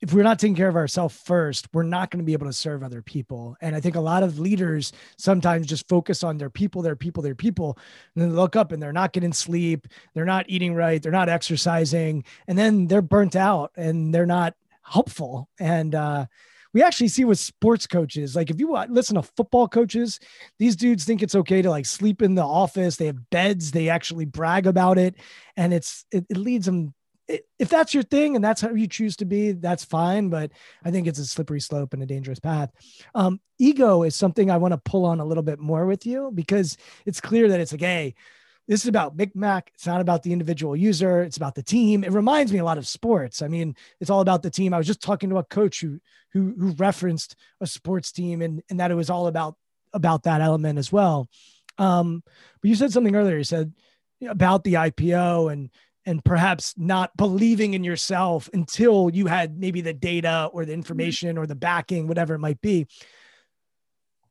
[0.00, 2.52] if we're not taking care of ourselves first, we're not going to be able to
[2.52, 3.56] serve other people.
[3.60, 7.22] And I think a lot of leaders sometimes just focus on their people, their people,
[7.22, 7.78] their people,
[8.14, 11.28] and then look up and they're not getting sleep, they're not eating right, they're not
[11.28, 15.48] exercising, and then they're burnt out and they're not helpful.
[15.58, 16.26] And uh,
[16.72, 18.36] we actually see with sports coaches.
[18.36, 20.18] Like if you listen to football coaches,
[20.58, 22.96] these dudes think it's okay to like sleep in the office.
[22.96, 23.72] They have beds.
[23.72, 25.16] They actually brag about it,
[25.56, 26.94] and it's it, it leads them.
[27.58, 30.28] If that's your thing and that's how you choose to be, that's fine.
[30.28, 30.50] But
[30.84, 32.70] I think it's a slippery slope and a dangerous path.
[33.14, 36.30] Um, ego is something I want to pull on a little bit more with you
[36.34, 36.76] because
[37.06, 38.14] it's clear that it's like, hey,
[38.70, 39.70] this is about Mac.
[39.74, 41.22] It's not about the individual user.
[41.22, 42.04] It's about the team.
[42.04, 43.42] It reminds me a lot of sports.
[43.42, 44.72] I mean, it's all about the team.
[44.72, 45.98] I was just talking to a coach who
[46.32, 49.56] who, who referenced a sports team and, and that it was all about
[49.92, 51.28] about that element as well.
[51.78, 52.22] Um,
[52.62, 53.38] but you said something earlier.
[53.38, 53.72] You said
[54.28, 55.70] about the IPO and
[56.06, 60.78] and perhaps not believing in yourself until you had maybe the data or the mm-hmm.
[60.78, 62.86] information or the backing, whatever it might be.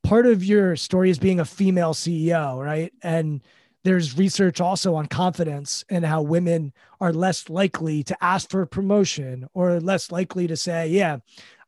[0.03, 2.91] Part of your story is being a female CEO, right?
[3.03, 3.41] And
[3.83, 8.67] there's research also on confidence and how women are less likely to ask for a
[8.67, 11.17] promotion or less likely to say, Yeah,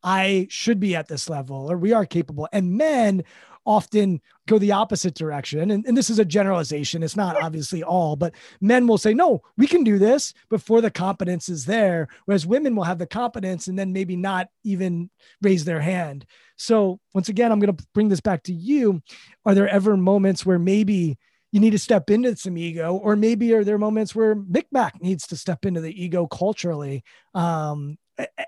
[0.02, 2.48] I should be at this level or we are capable.
[2.52, 3.24] And men
[3.64, 5.70] often go the opposite direction.
[5.70, 7.02] And, and this is a generalization.
[7.02, 10.90] It's not obviously all, but men will say, No, we can do this before the
[10.90, 12.08] competence is there.
[12.24, 15.10] Whereas women will have the competence and then maybe not even
[15.40, 16.26] raise their hand.
[16.56, 19.02] So, once again, I'm going to bring this back to you.
[19.44, 21.18] Are there ever moments where maybe
[21.50, 25.26] you need to step into some ego, or maybe are there moments where MikMak needs
[25.28, 27.04] to step into the ego culturally?
[27.34, 27.98] Um,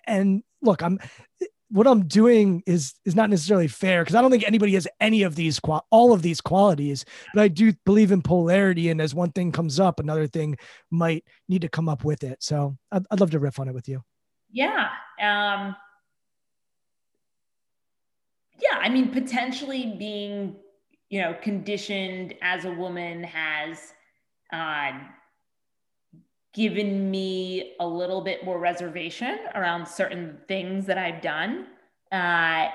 [0.06, 0.98] and look, I'm
[1.70, 5.22] what I'm doing is is not necessarily fair because I don't think anybody has any
[5.22, 5.60] of these
[5.90, 8.90] all of these qualities, but I do believe in polarity.
[8.90, 10.56] And as one thing comes up, another thing
[10.90, 12.42] might need to come up with it.
[12.42, 14.02] So I'd, I'd love to riff on it with you.
[14.52, 14.88] Yeah.
[15.20, 15.74] Um,
[18.60, 18.78] yeah.
[18.80, 20.56] I mean, potentially being,
[21.08, 23.94] you know, conditioned as a woman has
[24.52, 24.92] uh,
[26.54, 31.66] given me a little bit more reservation around certain things that I've done.
[32.12, 32.68] Uh,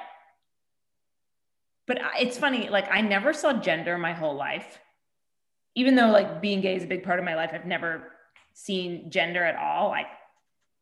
[1.88, 4.80] but it's funny, like I never saw gender my whole life.
[5.75, 8.11] Even though like being gay is a big part of my life, I've never
[8.53, 9.88] seen gender at all.
[9.88, 10.07] Like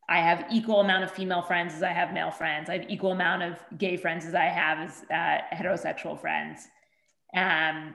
[0.09, 2.67] I have equal amount of female friends as I have male friends.
[2.67, 6.67] I have equal amount of gay friends as I have as uh, heterosexual friends.
[7.35, 7.93] Um,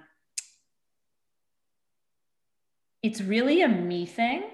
[3.02, 4.44] it's really a me thing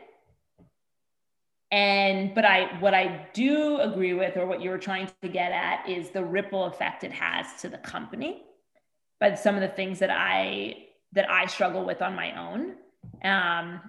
[1.71, 5.53] and but i what i do agree with or what you were trying to get
[5.53, 8.43] at is the ripple effect it has to the company.
[9.21, 10.77] But some of the things that i
[11.13, 12.77] that i struggle with on my own.
[13.23, 13.81] Um,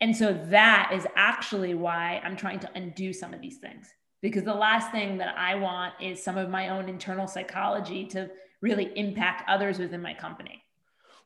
[0.00, 3.88] and so that is actually why i'm trying to undo some of these things.
[4.20, 8.28] Because the last thing that i want is some of my own internal psychology to
[8.60, 10.62] really impact others within my company.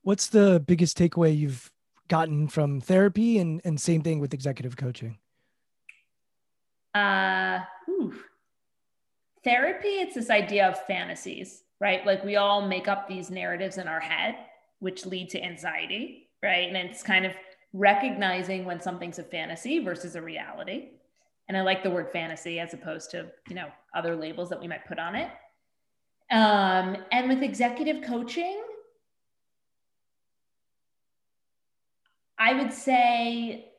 [0.02, 1.72] What's the biggest takeaway you've
[2.08, 3.38] gotten from therapy?
[3.38, 5.16] And, and same thing with executive coaching
[6.94, 7.60] uh,
[9.44, 12.04] therapy, it's this idea of fantasies, right?
[12.06, 14.36] Like we all make up these narratives in our head,
[14.80, 16.68] which lead to anxiety, right?
[16.68, 17.32] And it's kind of
[17.72, 20.90] recognizing when something's a fantasy versus a reality.
[21.48, 24.68] And I like the word fantasy as opposed to, you know, other labels that we
[24.68, 25.30] might put on it.
[26.30, 28.62] Um, and with executive coaching,
[32.38, 33.71] I would say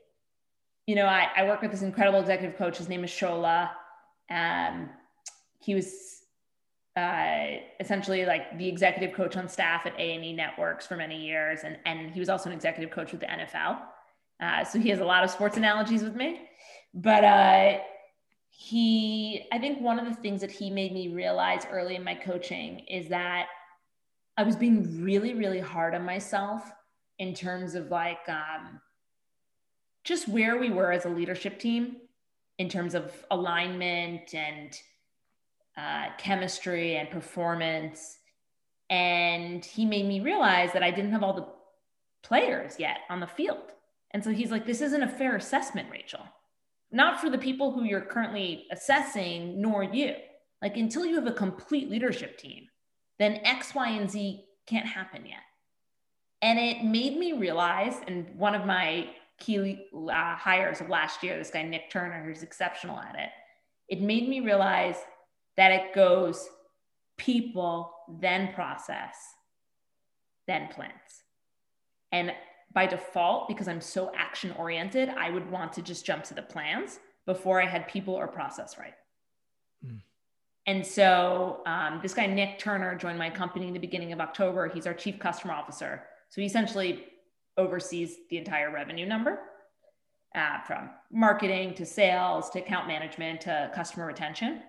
[0.85, 2.77] you know, I, I work with this incredible executive coach.
[2.77, 3.69] His name is Shola.
[4.29, 4.89] Um,
[5.59, 6.23] he was
[6.97, 11.61] uh, essentially like the executive coach on staff at A&E Networks for many years.
[11.63, 13.79] And, and he was also an executive coach with the NFL.
[14.41, 16.41] Uh, so he has a lot of sports analogies with me.
[16.93, 17.77] But uh,
[18.49, 22.13] he, I think one of the things that he made me realize early in my
[22.13, 23.47] coaching is that
[24.37, 26.69] I was being really, really hard on myself
[27.19, 28.81] in terms of like, um,
[30.03, 31.97] just where we were as a leadership team
[32.59, 34.77] in terms of alignment and
[35.77, 38.17] uh, chemistry and performance.
[38.89, 41.47] And he made me realize that I didn't have all the
[42.21, 43.71] players yet on the field.
[44.11, 46.21] And so he's like, this isn't a fair assessment, Rachel.
[46.91, 50.13] Not for the people who you're currently assessing, nor you.
[50.61, 52.67] Like, until you have a complete leadership team,
[53.17, 55.39] then X, Y, and Z can't happen yet.
[56.41, 59.09] And it made me realize, and one of my
[59.43, 63.29] key uh, hires of last year, this guy, Nick Turner, who's exceptional at it,
[63.89, 64.95] it made me realize
[65.57, 66.47] that it goes
[67.17, 69.15] people, then process,
[70.47, 70.91] then plans.
[72.11, 72.31] And
[72.73, 76.41] by default, because I'm so action oriented, I would want to just jump to the
[76.41, 78.95] plans before I had people or process right.
[79.85, 80.01] Mm.
[80.65, 84.69] And so um, this guy, Nick Turner, joined my company in the beginning of October.
[84.69, 86.03] He's our chief customer officer.
[86.29, 87.05] So he essentially
[87.57, 89.39] oversees the entire revenue number
[90.35, 94.61] uh, from marketing to sales to account management to customer retention.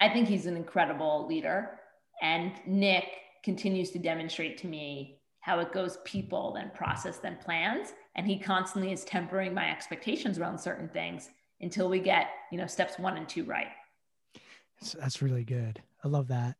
[0.00, 1.78] I think he's an incredible leader.
[2.22, 3.04] And Nick
[3.44, 7.92] continues to demonstrate to me how it goes people, then process, then plans.
[8.14, 11.30] And he constantly is tempering my expectations around certain things
[11.60, 13.68] until we get, you know, steps one and two right.
[14.98, 15.80] That's really good.
[16.04, 16.56] I love that.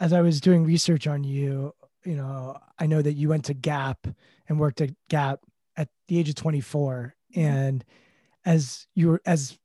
[0.00, 3.54] As I was doing research on you, you know, I know that you went to
[3.54, 4.06] Gap
[4.48, 5.40] and worked at Gap
[5.76, 7.14] at the age of 24.
[7.34, 7.40] Mm-hmm.
[7.40, 7.84] And
[8.44, 9.58] as you were, as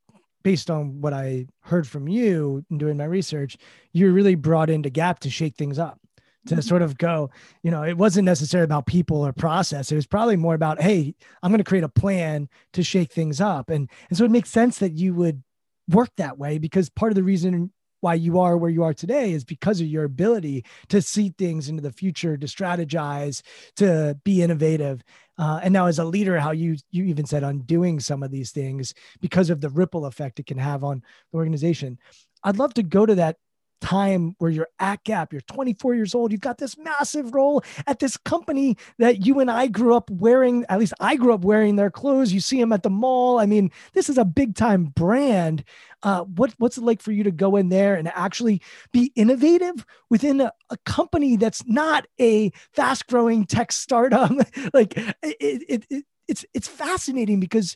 [0.43, 3.57] based on what I heard from you in doing my research,
[3.91, 5.99] you were really brought into Gap to shake things up,
[6.47, 6.61] to mm-hmm.
[6.61, 7.29] sort of go,
[7.61, 9.91] you know, it wasn't necessarily about people or process.
[9.91, 11.13] It was probably more about, hey,
[11.43, 13.69] I'm going to create a plan to shake things up.
[13.69, 15.43] And, and so it makes sense that you would
[15.89, 17.71] work that way because part of the reason
[18.01, 21.69] why you are where you are today is because of your ability to see things
[21.69, 23.41] into the future, to strategize,
[23.75, 25.03] to be innovative.
[25.37, 28.31] Uh, and now, as a leader, how you you even said on doing some of
[28.31, 31.97] these things because of the ripple effect it can have on the organization.
[32.43, 33.37] I'd love to go to that
[33.81, 37.99] time where you're at Gap, you're 24 years old, you've got this massive role at
[37.99, 41.75] this company that you and I grew up wearing, at least I grew up wearing
[41.75, 42.33] their clothes.
[42.33, 43.39] You see them at the mall.
[43.39, 45.63] I mean, this is a big time brand.
[46.03, 48.61] Uh, what, what's it like for you to go in there and actually
[48.91, 54.31] be innovative within a, a company that's not a fast growing tech startup?
[54.73, 57.75] like it, it, it, it's, it's fascinating because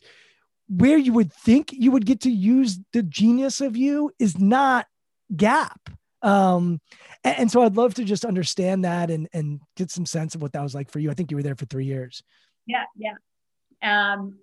[0.68, 4.86] where you would think you would get to use the genius of you is not
[5.34, 5.90] gap.
[6.22, 6.80] Um,
[7.22, 10.40] and, and, so I'd love to just understand that and, and get some sense of
[10.40, 11.10] what that was like for you.
[11.10, 12.22] I think you were there for three years.
[12.66, 12.84] Yeah.
[12.96, 13.14] Yeah.
[13.82, 14.38] Um,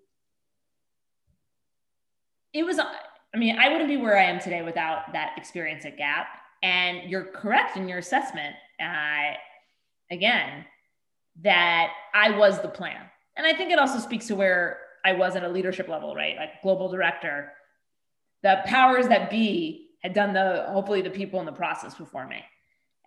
[2.54, 5.98] it was, I mean, I wouldn't be where I am today without that experience at
[5.98, 6.28] Gap.
[6.62, 8.56] And you're correct in your assessment.
[8.80, 9.34] Uh,
[10.12, 10.66] again,
[11.42, 13.02] that I was the plan.
[13.38, 16.36] And I think it also speaks to where I was at a leadership level, right?
[16.36, 17.54] Like global director.
[18.44, 22.44] The powers that be had done the hopefully the people in the process before me.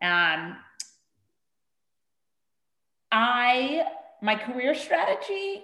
[0.02, 0.56] Um,
[3.10, 3.84] I
[4.22, 5.62] my career strategy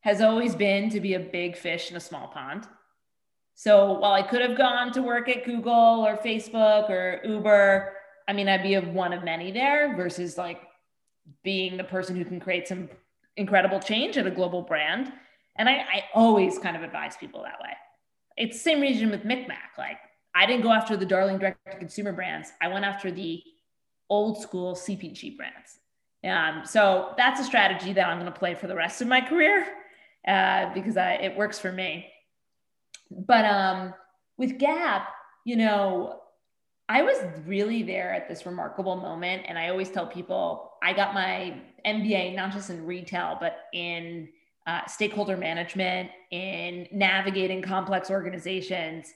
[0.00, 2.66] has always been to be a big fish in a small pond.
[3.54, 5.72] So while I could have gone to work at Google
[6.06, 7.92] or Facebook or Uber,
[8.26, 10.62] I mean, I'd be of one of many there versus like
[11.44, 12.88] being the person who can create some
[13.36, 15.12] incredible change at a global brand.
[15.56, 17.72] And I, I always kind of advise people that way.
[18.36, 19.76] It's the same reason with MikMak.
[19.76, 19.98] Like
[20.34, 22.52] I didn't go after the darling direct to consumer brands.
[22.60, 23.42] I went after the
[24.08, 25.78] old school CPG brands.
[26.22, 29.20] Um, so that's a strategy that I'm going to play for the rest of my
[29.20, 29.66] career
[30.26, 32.06] uh, because I, it works for me.
[33.10, 33.94] But um,
[34.36, 35.08] with Gap,
[35.44, 36.20] you know,
[36.88, 37.16] I was
[37.46, 39.44] really there at this remarkable moment.
[39.46, 44.28] And I always tell people I got my MBA not just in retail, but in
[44.66, 49.14] uh, stakeholder management, in navigating complex organizations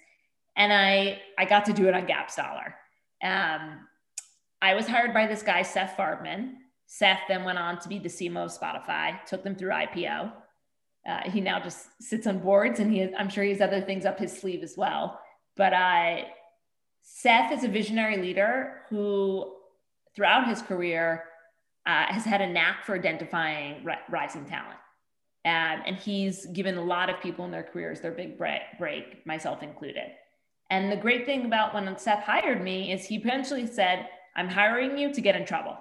[0.56, 2.74] and I I got to do it on Gap Dollar.
[3.22, 3.80] Um,
[4.62, 6.54] I was hired by this guy Seth Farbman.
[6.86, 9.24] Seth then went on to be the CMO of Spotify.
[9.26, 10.32] Took them through IPO.
[11.06, 13.82] Uh, he now just sits on boards, and he has, I'm sure he has other
[13.82, 15.20] things up his sleeve as well.
[15.56, 16.28] But I,
[17.02, 19.52] Seth is a visionary leader who,
[20.16, 21.24] throughout his career,
[21.86, 24.78] uh, has had a knack for identifying rising talent.
[25.46, 29.26] Um, and he's given a lot of people in their careers their big break, break
[29.26, 30.12] myself included.
[30.74, 34.98] And the great thing about when Seth hired me is he eventually said, I'm hiring
[34.98, 35.78] you to get in trouble.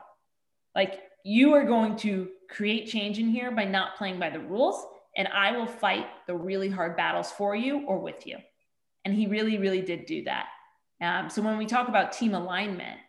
[0.75, 4.85] Like you are going to create change in here by not playing by the rules,
[5.17, 8.37] and I will fight the really hard battles for you or with you.
[9.03, 10.45] And he really, really did do that.
[11.01, 12.99] Um, so when we talk about team alignment,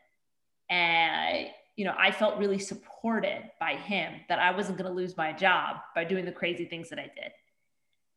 [0.70, 5.18] uh, you know, I felt really supported by him that I wasn't going to lose
[5.18, 7.30] my job by doing the crazy things that I did.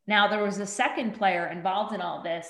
[0.08, 2.48] Now there was a second player involved in all this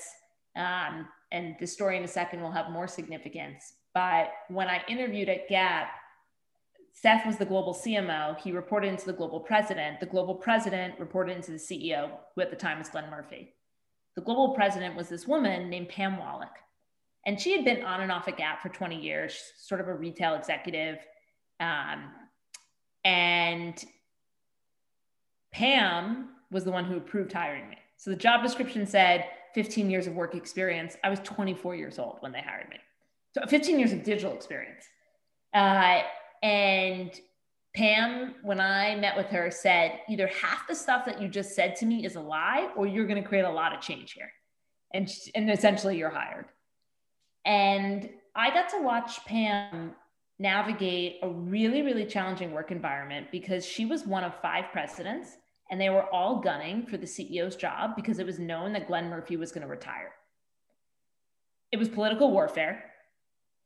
[0.58, 3.74] um, and the story in a second will have more significance.
[3.94, 5.88] But when I interviewed at Gap,
[6.92, 8.38] Seth was the global CMO.
[8.38, 10.00] He reported into the global president.
[10.00, 13.54] The global president reported into the CEO, who at the time was Glenn Murphy.
[14.16, 16.56] The global president was this woman named Pam Wallack.
[17.24, 19.94] And she had been on and off at Gap for 20 years, sort of a
[19.94, 20.98] retail executive.
[21.60, 22.10] Um,
[23.04, 23.84] and
[25.52, 27.76] Pam was the one who approved hiring me.
[27.96, 29.24] So the job description said
[29.58, 30.96] 15 years of work experience.
[31.02, 32.76] I was 24 years old when they hired me.
[33.34, 34.84] So 15 years of digital experience.
[35.52, 36.02] Uh,
[36.44, 37.10] and
[37.74, 41.74] Pam, when I met with her, said either half the stuff that you just said
[41.74, 44.30] to me is a lie, or you're going to create a lot of change here.
[44.94, 46.46] And, and essentially, you're hired.
[47.44, 49.96] And I got to watch Pam
[50.38, 55.36] navigate a really, really challenging work environment because she was one of five presidents
[55.70, 59.08] and they were all gunning for the CEO's job because it was known that Glenn
[59.10, 60.12] Murphy was going to retire.
[61.70, 62.84] It was political warfare,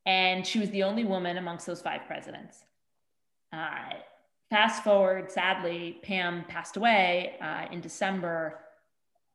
[0.04, 2.64] and she was the only woman amongst those five presidents.
[3.52, 3.94] Uh,
[4.50, 8.58] fast forward, sadly, Pam passed away uh, in December,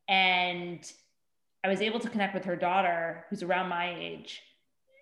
[0.10, 0.92] and
[1.64, 4.42] I was able to connect with her daughter, who's around my age,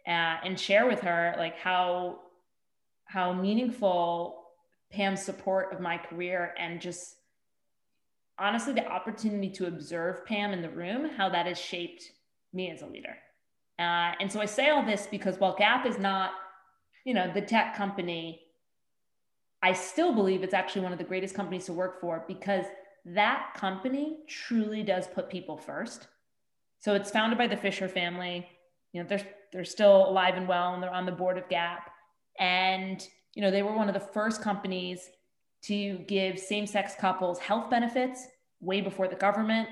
[0.07, 2.20] uh, and share with her like how
[3.05, 4.43] how meaningful
[4.91, 7.16] Pam's support of my career and just
[8.39, 12.11] honestly the opportunity to observe Pam in the room, how that has shaped
[12.53, 13.15] me as a leader.
[13.77, 16.31] Uh, and so I say all this because while Gap is not,
[17.03, 18.41] you know, the tech company,
[19.61, 22.65] I still believe it's actually one of the greatest companies to work for because
[23.05, 26.07] that company truly does put people first.
[26.79, 28.47] So it's founded by the Fisher family.
[28.93, 31.89] You know, they're they're still alive and well, and they're on the board of Gap.
[32.39, 35.09] And you know, they were one of the first companies
[35.68, 38.28] to give same sex couples health benefits
[38.59, 39.68] way before the government.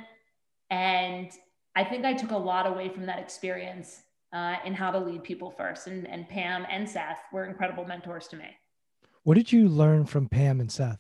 [0.70, 1.32] And
[1.76, 5.24] I think I took a lot away from that experience uh, in how to lead
[5.24, 5.88] people first.
[5.88, 8.46] And, and Pam and Seth were incredible mentors to me.
[9.24, 11.00] What did you learn from Pam and Seth?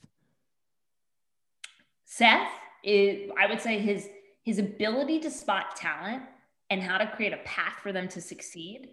[2.06, 2.50] Seth
[2.84, 4.08] is, I would say, his
[4.44, 6.24] his ability to spot talent
[6.70, 8.89] and how to create a path for them to succeed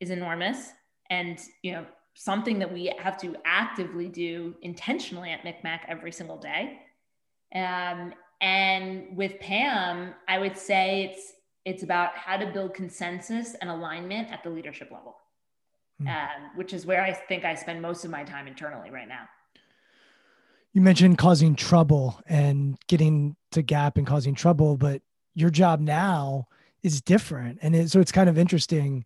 [0.00, 0.70] is enormous,
[1.10, 6.38] and you know something that we have to actively do intentionally at MikMak every single
[6.38, 6.80] day.
[7.54, 11.32] Um, and with Pam, I would say it's
[11.64, 15.16] it's about how to build consensus and alignment at the leadership level,
[16.02, 16.08] mm.
[16.08, 19.28] um, which is where I think I spend most of my time internally right now.
[20.72, 25.02] You mentioned causing trouble and getting to Gap and causing trouble, but
[25.34, 26.48] your job now
[26.82, 29.04] is different, and it, so it's kind of interesting.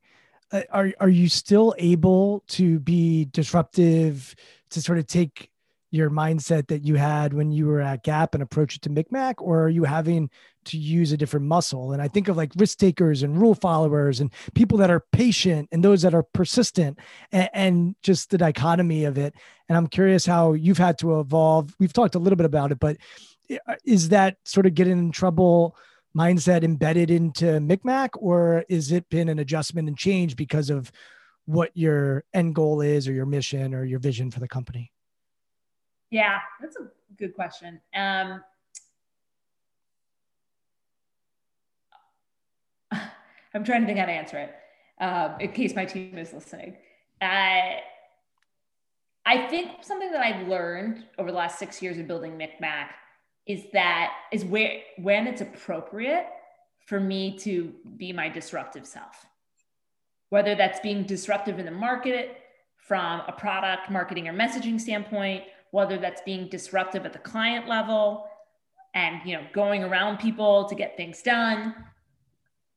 [0.53, 4.34] Uh, are are you still able to be disruptive
[4.70, 5.51] to sort of take
[5.90, 9.34] your mindset that you had when you were at Gap and approach it to MikMak,
[9.38, 10.30] or are you having
[10.66, 11.92] to use a different muscle?
[11.92, 15.68] And I think of like risk takers and rule followers and people that are patient
[15.72, 16.99] and those that are persistent
[17.32, 19.34] and, and just the dichotomy of it.
[19.68, 21.74] And I'm curious how you've had to evolve.
[21.78, 22.97] We've talked a little bit about it, but
[23.84, 25.76] is that sort of getting in trouble
[26.16, 30.90] mindset embedded into MikMak, or is it been an adjustment and change because of
[31.44, 34.92] what your end goal is or your mission or your vision for the company?
[36.10, 36.88] Yeah, that's a
[37.18, 37.80] good question.
[37.94, 38.42] Um,
[43.54, 44.54] I'm trying to think how to answer it
[45.02, 46.76] um, in case my team is listening.
[47.20, 47.80] Uh,
[49.28, 52.88] I think something that I've learned over the last six years of building MikMak
[53.47, 56.26] is that is where when it's appropriate
[56.86, 59.26] for me to be my disruptive self.
[60.30, 62.38] Whether that's being disruptive in the market
[62.76, 68.28] from a product, marketing, or messaging standpoint, whether that's being disruptive at the client level
[68.94, 71.74] and you know going around people to get things done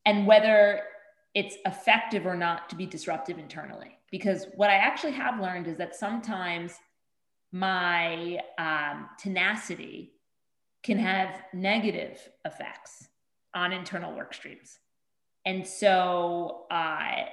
[0.04, 0.82] and whether
[1.34, 5.76] it's effective or not to be disruptive internally because what i actually have learned is
[5.76, 6.74] that sometimes
[7.52, 10.12] my um, tenacity
[10.82, 13.08] can have negative effects
[13.54, 14.78] on internal work streams
[15.44, 17.24] and so uh,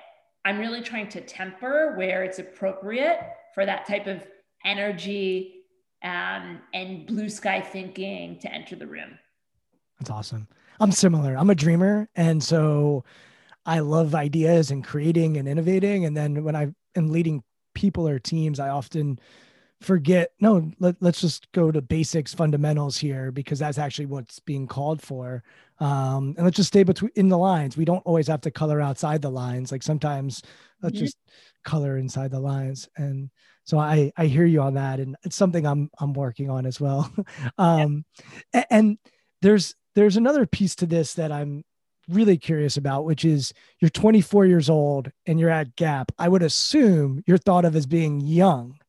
[0.46, 3.20] i'm really trying to temper where it's appropriate
[3.54, 4.24] for that type of
[4.66, 5.58] energy
[6.04, 9.18] um, and blue sky thinking to enter the room.
[10.00, 10.48] That's awesome.
[10.80, 11.36] I'm similar.
[11.36, 12.08] I'm a dreamer.
[12.16, 13.04] And so
[13.66, 16.06] I love ideas and creating and innovating.
[16.06, 17.44] And then when I am leading
[17.74, 19.20] people or teams, I often
[19.82, 24.68] forget, no, let, let's just go to basics, fundamentals here, because that's actually what's being
[24.68, 25.44] called for.
[25.80, 27.78] Um, and let's just stay between in the lines.
[27.78, 29.72] We don't always have to color outside the lines.
[29.72, 30.42] Like sometimes
[30.82, 31.06] let's mm-hmm.
[31.06, 31.18] just
[31.64, 32.90] color inside the lines.
[32.98, 33.30] And
[33.64, 36.80] so I I hear you on that, and it's something I'm I'm working on as
[36.80, 37.14] well.
[37.58, 38.06] um,
[38.54, 38.64] yeah.
[38.70, 38.98] and
[39.42, 41.64] there's there's another piece to this that I'm
[42.08, 46.12] really curious about, which is you're 24 years old and you're at Gap.
[46.18, 48.80] I would assume you're thought of as being young.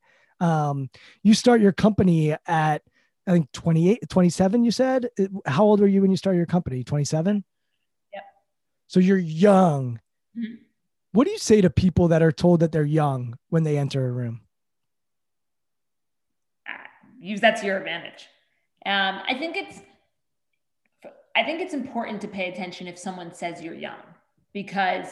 [0.41, 0.91] Um,
[1.23, 2.83] you start your company at
[3.27, 5.11] I think 28, 27, you said.
[5.45, 6.83] How old were you when you started your company?
[6.83, 7.45] 27?
[8.15, 8.23] Yep.
[8.87, 10.01] So you're young.
[10.37, 10.55] Mm-hmm.
[11.13, 14.07] What do you say to people that are told that they're young when they enter
[14.07, 14.41] a room?
[17.21, 18.29] use that to your advantage.
[18.87, 19.81] Um, I think it's
[21.37, 24.01] I think it's important to pay attention if someone says you're young
[24.53, 25.07] because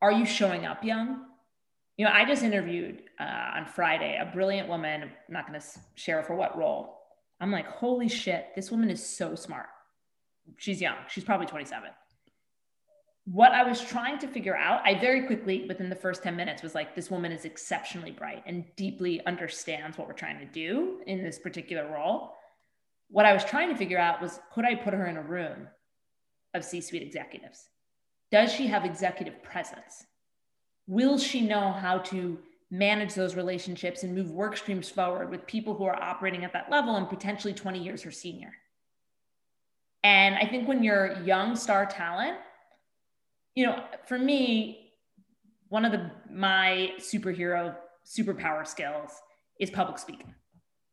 [0.00, 1.24] are you showing up young?
[1.98, 5.02] You know, I just interviewed uh, on Friday a brilliant woman.
[5.02, 6.94] I'm not going to share for what role.
[7.40, 9.66] I'm like, holy shit, this woman is so smart.
[10.56, 10.96] She's young.
[11.08, 11.90] She's probably 27
[13.32, 16.62] what I was trying to figure out, I very quickly, within the first 10 minutes,
[16.62, 21.00] was like, this woman is exceptionally bright and deeply understands what we're trying to do
[21.06, 22.32] in this particular role.
[23.10, 25.68] What I was trying to figure out was could I put her in a room
[26.54, 27.68] of C suite executives?
[28.30, 30.06] Does she have executive presence?
[30.88, 32.38] Will she know how to
[32.70, 36.70] manage those relationships and move work streams forward with people who are operating at that
[36.70, 38.52] level and potentially 20 years her senior?
[40.02, 42.38] And I think when you're young star talent,
[43.54, 44.92] you know, for me,
[45.68, 47.76] one of the my superhero
[48.06, 49.10] superpower skills
[49.60, 50.34] is public speaking.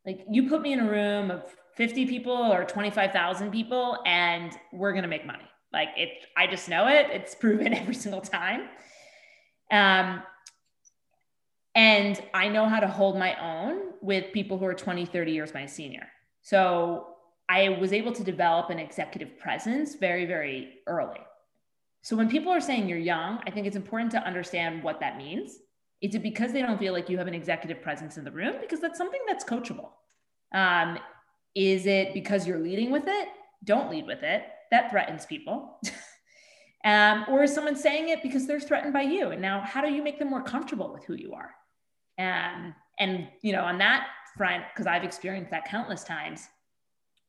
[0.06, 1.44] Like you put me in a room of
[1.78, 5.48] 50 people or 25,000 people and we're going to make money.
[5.72, 7.08] Like it I just know it.
[7.12, 8.68] It's proven every single time.
[9.72, 10.24] Um
[11.76, 15.54] and I know how to hold my own with people who are 20, 30 years
[15.54, 16.08] my senior.
[16.42, 17.08] So
[17.50, 21.20] I was able to develop an executive presence very, very early.
[22.02, 25.18] So when people are saying you're young, I think it's important to understand what that
[25.18, 25.58] means.
[26.02, 28.56] Is it because they don't feel like you have an executive presence in the room?
[28.62, 29.90] Because that's something that's coachable.
[30.54, 31.00] Um,
[31.56, 33.30] is it because you're leading with it?
[33.64, 34.44] Don't lead with it.
[34.72, 35.80] That threatens people.
[36.86, 39.32] Um, or is someone saying it because they're threatened by you?
[39.32, 41.50] And now, how do you make them more comfortable with who you are?
[42.20, 44.08] Um, and you know, on that
[44.38, 46.48] front, because I've experienced that countless times,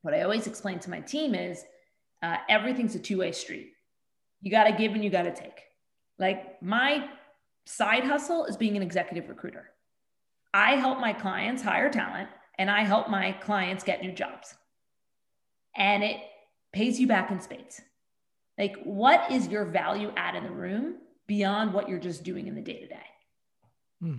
[0.03, 1.65] what I always explain to my team is
[2.23, 3.73] uh, everything's a two-way street.
[4.43, 5.63] You got to give and you got to take.
[6.19, 7.09] Like my
[7.65, 9.71] side hustle is being an executive recruiter.
[10.55, 12.29] I help my clients hire talent
[12.59, 14.55] and I help my clients get new jobs.
[15.77, 16.19] And it
[16.73, 17.81] pays you back in spades.
[18.59, 20.97] Like, what is your value add in the room
[21.27, 24.15] beyond what you're just doing in the day to day?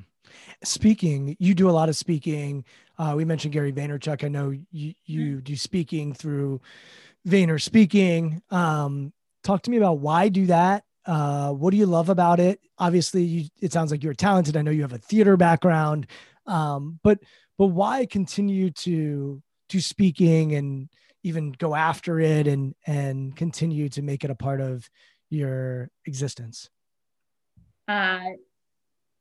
[0.63, 2.65] Speaking, you do a lot of speaking.
[2.97, 4.23] Uh, we mentioned Gary Vaynerchuk.
[4.23, 5.39] I know you, you mm-hmm.
[5.39, 6.61] do speaking through
[7.27, 8.41] Vayner Speaking.
[8.49, 9.13] Um,
[9.43, 12.59] talk to me about why do that uh, what do you love about it?
[12.77, 14.57] Obviously, you, it sounds like you're talented.
[14.57, 16.07] I know you have a theater background,
[16.45, 17.19] um, but
[17.57, 20.89] but why continue to to speaking and
[21.28, 24.89] even go after it and and continue to make it a part of
[25.30, 26.69] your existence?
[27.88, 28.19] Uh,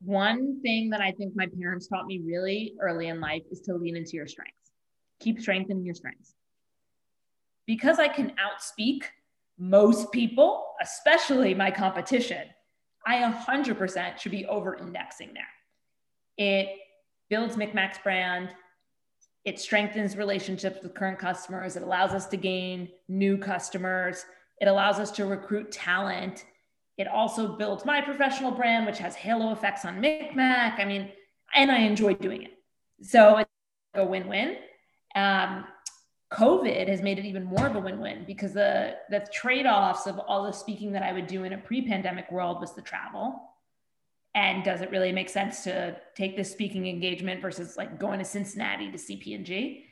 [0.00, 3.74] one thing that I think my parents taught me really early in life is to
[3.74, 4.70] lean into your strengths.
[5.20, 6.34] Keep strengthening your strengths.
[7.66, 9.04] Because I can outspeak
[9.58, 12.46] most people, especially my competition,
[13.06, 15.44] I 100% should be over indexing there.
[16.36, 16.68] It
[17.30, 18.50] builds MikMak's brand.
[19.46, 21.76] It strengthens relationships with current customers.
[21.76, 24.26] It allows us to gain new customers.
[24.60, 26.44] It allows us to recruit talent.
[26.98, 30.78] It also builds my professional brand, which has halo effects on MikMak.
[30.78, 31.10] I mean,
[31.54, 32.58] and I enjoy doing it.
[33.02, 33.50] So it's
[33.94, 34.56] a win win.
[35.14, 35.64] Um,
[36.32, 40.44] COVID has made it even more of a win-win because the the trade-offs of all
[40.44, 43.40] the speaking that I would do in a pre-pandemic world was the travel.
[44.36, 48.24] And does it really make sense to take this speaking engagement versus like going to
[48.24, 49.84] Cincinnati to CP&G?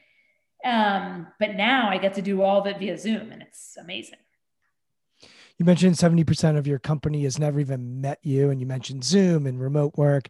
[0.64, 4.18] Um, but now I get to do all of it via Zoom, and it's amazing.
[5.58, 9.46] You mentioned 70% of your company has never even met you, and you mentioned Zoom
[9.46, 10.28] and remote work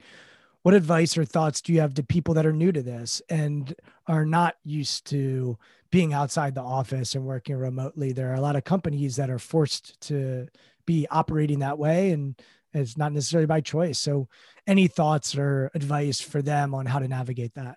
[0.65, 3.75] what advice or thoughts do you have to people that are new to this and
[4.07, 5.59] are not used to
[5.91, 9.39] being outside the office and working remotely there are a lot of companies that are
[9.39, 10.49] forced to
[10.87, 12.41] be operating that way and
[12.75, 14.29] it's not necessarily by choice so
[14.67, 17.77] any thoughts or advice for them on how to navigate that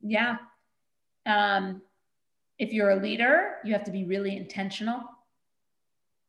[0.00, 0.36] yeah
[1.26, 1.82] um,
[2.58, 5.02] if you're a leader you have to be really intentional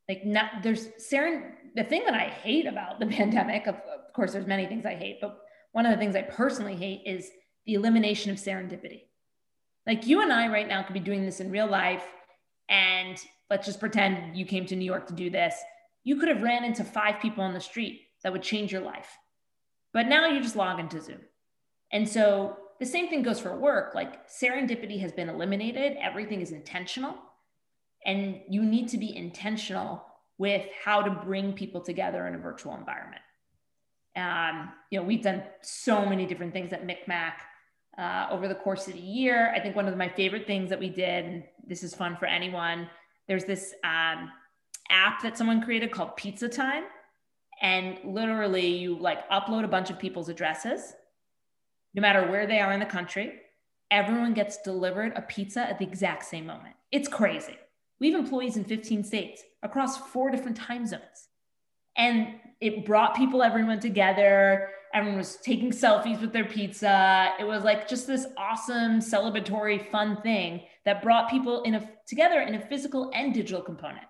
[0.10, 4.34] like not there's seren the thing that i hate about the pandemic of, of course
[4.34, 7.30] there's many things i hate but one of the things I personally hate is
[7.66, 9.04] the elimination of serendipity.
[9.88, 12.04] Like you and I right now could be doing this in real life,
[12.70, 13.18] and
[13.50, 15.56] let's just pretend you came to New York to do this.
[16.04, 19.18] You could have ran into five people on the street that would change your life.
[19.94, 21.22] But now you just log into Zoom.
[21.92, 23.94] And so the same thing goes for work.
[23.94, 27.16] Like serendipity has been eliminated, everything is intentional.
[28.06, 30.04] And you need to be intentional
[30.38, 33.22] with how to bring people together in a virtual environment.
[34.16, 37.34] Um, you know, we've done so many different things at MikMak
[37.98, 39.54] uh, over the course of the year.
[39.56, 42.26] I think one of my favorite things that we did, and this is fun for
[42.26, 42.90] anyone,
[43.28, 44.32] there's this um,
[44.92, 46.84] app that someone created called Pizza Time.
[47.62, 50.94] And literally, you like upload a bunch of people's addresses,
[51.94, 53.34] no matter where they are in the country.
[53.92, 56.76] Everyone gets delivered a pizza at the exact same moment.
[56.92, 57.58] It's crazy.
[58.00, 61.28] We have employees in 15 states across four different time zones.
[61.96, 64.70] And it brought people, everyone together.
[64.94, 67.34] Everyone was taking selfies with their pizza.
[67.40, 72.42] It was like just this awesome, celebratory, fun thing that brought people in a, together
[72.42, 74.06] in a physical and digital component.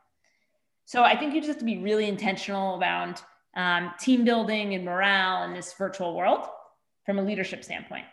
[0.91, 3.21] So I think you just have to be really intentional around
[3.55, 6.45] um, team building and morale in this virtual world
[7.05, 8.03] from a leadership standpoint.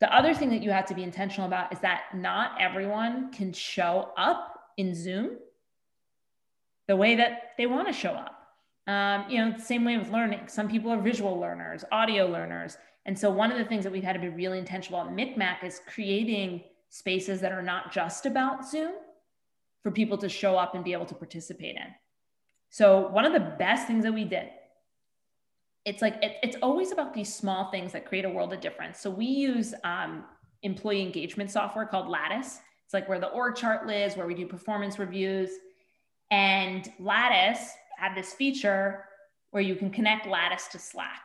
[0.00, 3.52] The other thing that you have to be intentional about is that not everyone can
[3.52, 5.36] show up in Zoom
[6.88, 8.48] the way that they want to show up.
[8.88, 10.48] Um, you know, same way with learning.
[10.48, 12.76] Some people are visual learners, audio learners.
[13.04, 15.16] And so one of the things that we've had to be really intentional about at
[15.16, 18.94] MikMak is creating spaces that are not just about Zoom
[19.84, 21.94] for people to show up and be able to participate in.
[22.70, 24.48] So one of the best things that we did,
[25.84, 29.00] it's like it, it's always about these small things that create a world of difference.
[29.00, 30.24] So we use um,
[30.62, 32.60] employee engagement software called Lattice.
[32.84, 35.50] It's like where the org chart lives, where we do performance reviews.
[36.30, 39.04] And Lattice had this feature
[39.50, 41.22] where you can connect Lattice to Slack.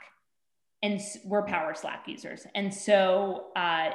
[0.83, 2.47] And we're Power Slack users.
[2.55, 3.91] And so uh,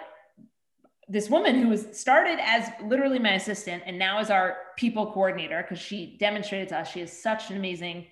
[1.08, 5.62] this woman who was started as literally my assistant and now is our people coordinator
[5.62, 8.06] because she demonstrated to us she has such an amazing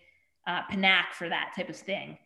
[0.47, 2.19] uh, panache for that type of thing.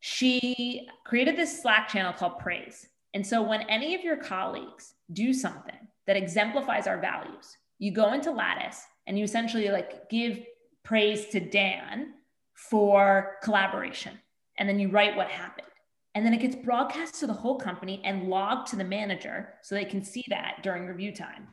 [0.00, 2.88] She created this Slack channel called Praise.
[3.14, 5.74] And so when any of your colleagues do something
[6.06, 10.40] that exemplifies our values, you go into Lattice and you essentially like give
[10.84, 12.14] praise to Dan
[12.54, 14.18] for collaboration.
[14.58, 15.66] And then you write what happened.
[16.16, 19.74] And then it gets broadcast to the whole company and logged to the manager so
[19.74, 21.48] they can see that during review time.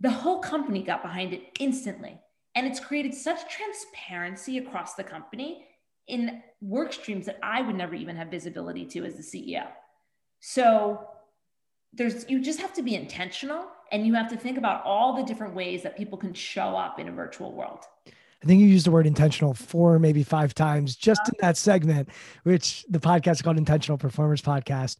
[0.00, 2.20] The whole company got behind it instantly.
[2.54, 5.64] And it's created such transparency across the company
[6.06, 9.66] in work streams that I would never even have visibility to as the CEO.
[10.40, 11.08] So
[11.94, 15.22] there's you just have to be intentional and you have to think about all the
[15.22, 17.86] different ways that people can show up in a virtual world.
[18.42, 22.08] I think you used the word intentional four, maybe five times just in that segment,
[22.42, 24.96] which the podcast is called Intentional Performers Podcast.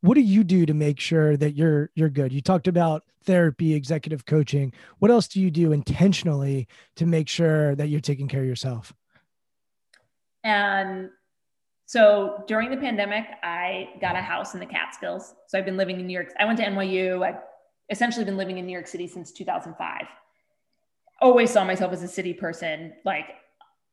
[0.00, 2.32] What do you do to make sure that you're you're good?
[2.32, 4.72] You talked about therapy, executive coaching.
[4.98, 6.66] What else do you do intentionally
[6.96, 8.92] to make sure that you're taking care of yourself?
[10.42, 11.10] And
[11.86, 15.34] so during the pandemic, I got a house in the Catskills.
[15.48, 16.32] So I've been living in New York.
[16.40, 17.24] I went to NYU.
[17.24, 17.42] I've
[17.90, 20.06] essentially been living in New York City since 2005
[21.20, 23.26] always saw myself as a city person, like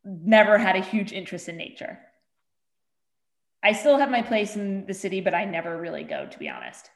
[0.04, 2.00] never had a huge interest in nature.
[3.64, 6.48] I still have my place in the city, but I never really go, to be
[6.48, 6.90] honest.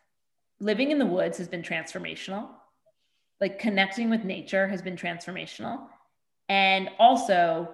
[0.59, 2.49] Living in the woods has been transformational.
[3.41, 5.87] Like connecting with nature has been transformational.
[6.47, 7.69] And also,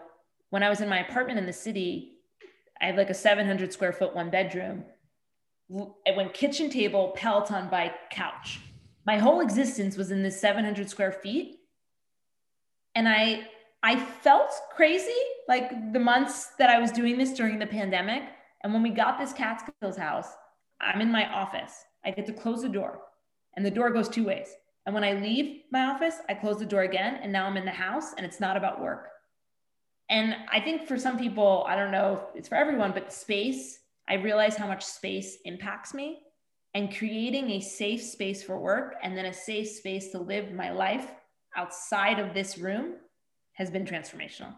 [0.50, 2.14] when I was in my apartment in the city,
[2.82, 4.86] I have like a 700 square foot one bedroom.
[6.08, 8.62] I went kitchen table, Peloton bike, couch.
[9.06, 11.57] My whole existence was in this 700 square feet
[12.98, 13.48] and I
[13.84, 18.24] I felt crazy like the months that I was doing this during the pandemic.
[18.64, 20.30] And when we got this Catskills house,
[20.82, 21.86] I'm in my office.
[22.04, 23.02] I get to close the door,
[23.56, 24.50] and the door goes two ways.
[24.86, 27.66] And when I leave my office, I close the door again, and now I'm in
[27.66, 29.10] the house, and it's not about work.
[30.10, 33.80] And I think for some people, I don't know if it's for everyone, but space,
[34.10, 36.24] I realize how much space impacts me.
[36.74, 40.72] And creating a safe space for work and then a safe space to live my
[40.72, 41.12] life
[41.58, 42.94] outside of this room
[43.54, 44.54] has been transformational.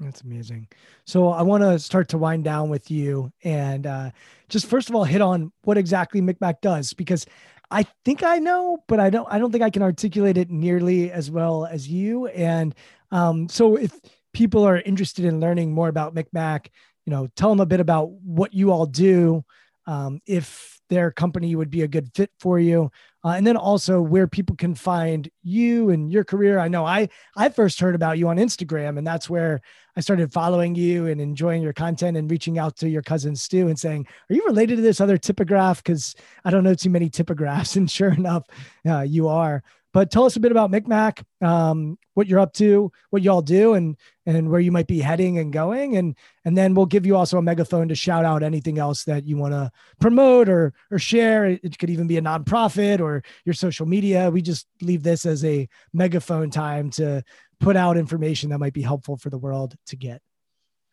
[0.00, 0.68] That's amazing.
[1.06, 4.10] So I want to start to wind down with you and uh,
[4.48, 7.26] just first of all hit on what exactly MikMak does because
[7.70, 9.28] I think I know, but I don't.
[9.30, 12.26] I don't think I can articulate it nearly as well as you.
[12.28, 12.74] And
[13.10, 13.92] um, so if
[14.32, 16.68] people are interested in learning more about MikMak,
[17.04, 19.44] you know, tell them a bit about what you all do.
[19.86, 22.90] Um, if their company would be a good fit for you.
[23.24, 26.58] Uh, and then also where people can find you and your career.
[26.58, 29.60] I know i i first heard about you on instagram and that's where
[29.96, 33.68] i started following you and enjoying your content and reaching out to your cousin stu
[33.68, 35.78] and saying are you related to this other Tipograph?
[35.78, 36.14] Because
[36.44, 38.44] i don't know too many Tipographs and sure enough
[38.86, 39.62] uh, you are
[39.92, 43.74] but tell us a bit about MikMak, um, what you're up to, what y'all do,
[43.74, 47.16] and and where you might be heading and going, and and then we'll give you
[47.16, 49.70] also a megaphone to shout out anything else that you want to
[50.00, 51.46] promote or or share.
[51.46, 54.30] It could even be a nonprofit or your social media.
[54.30, 57.22] We just leave this as a megaphone time to
[57.60, 60.20] put out information that might be helpful for the world to get.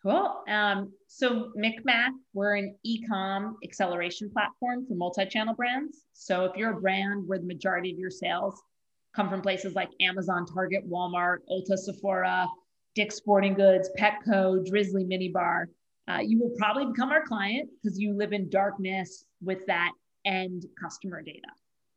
[0.01, 0.43] Cool.
[0.47, 6.03] Um, so MikMak, we're an e-com acceleration platform for multi-channel brands.
[6.13, 8.61] So if you're a brand where the majority of your sales
[9.15, 12.47] come from places like Amazon, Target, Walmart, Ulta, Sephora,
[12.95, 15.65] Dick's Sporting Goods, Petco, Drizly Minibar.
[16.07, 19.91] Uh, you will probably become our client because you live in darkness with that
[20.25, 21.47] end customer data.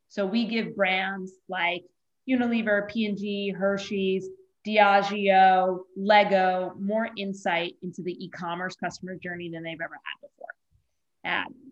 [0.07, 1.83] So we give brands like
[2.27, 4.27] Unilever, P&G, Hershey's,
[4.67, 10.49] Diageo, Lego more insight into the e-commerce customer journey than they've ever had before.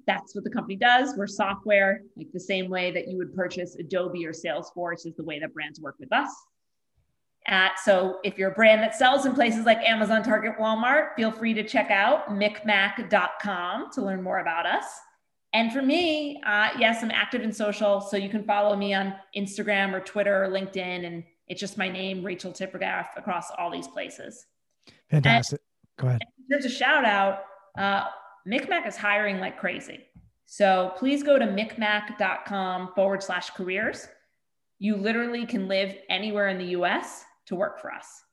[0.07, 1.15] That's what the company does.
[1.17, 5.23] We're software, like the same way that you would purchase Adobe or Salesforce is the
[5.23, 6.29] way that brands work with us.
[7.47, 11.31] Uh, so if you're a brand that sells in places like Amazon, Target, Walmart, feel
[11.31, 14.85] free to check out mikmak.com to learn more about us.
[15.53, 18.01] And for me, uh, yes, I'm active in social.
[18.01, 21.05] So you can follow me on Instagram or Twitter or LinkedIn.
[21.05, 24.45] And it's just my name, Rachel Tipograph, across all these places.
[25.09, 25.61] Fantastic.
[25.97, 26.21] And Go ahead.
[26.49, 27.43] There's a shout out.
[27.77, 28.05] Uh,
[28.47, 30.05] MikMak is hiring like crazy.
[30.45, 34.07] So please go to mikmak.com forward slash careers.
[34.79, 38.23] You literally can live anywhere in the US to work for us.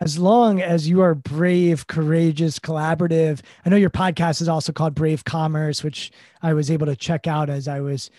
[0.00, 3.40] As long as you are brave, courageous, collaborative.
[3.64, 6.12] I know your podcast is also called Brave Commerce, which
[6.42, 8.10] I was able to check out as I was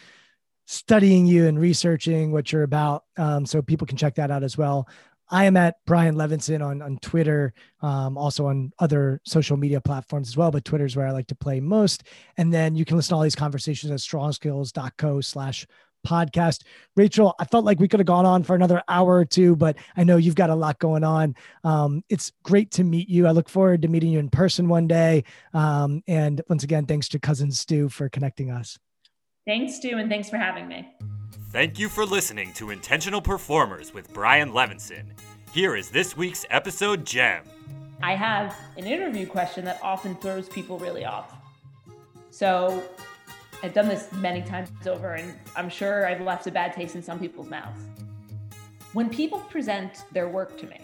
[0.65, 3.05] studying you and researching what you're about.
[3.17, 4.87] Um, so people can check that out as well.
[5.29, 10.29] I am at Brian Levinson on, on Twitter, um, also on other social media platforms
[10.29, 12.03] as well, but Twitter is where I like to play most.
[12.37, 15.67] And then you can listen to all these conversations at strongskills.co slash
[16.05, 16.63] podcast.
[16.95, 19.77] Rachel, I felt like we could have gone on for another hour or two, but
[19.97, 21.35] I know you've got a lot going on.
[21.63, 23.27] Um, it's great to meet you.
[23.27, 25.23] I look forward to meeting you in person one day.
[25.53, 28.77] Um, and once again, thanks to Cousin Stu for connecting us.
[29.45, 30.87] Thanks, Stu, and thanks for having me.
[31.51, 35.05] Thank you for listening to Intentional Performers with Brian Levinson.
[35.51, 37.43] Here is this week's episode gem.
[38.03, 41.33] I have an interview question that often throws people really off.
[42.29, 42.83] So
[43.63, 47.01] I've done this many times over, and I'm sure I've left a bad taste in
[47.01, 47.81] some people's mouths.
[48.93, 50.79] When people present their work to me,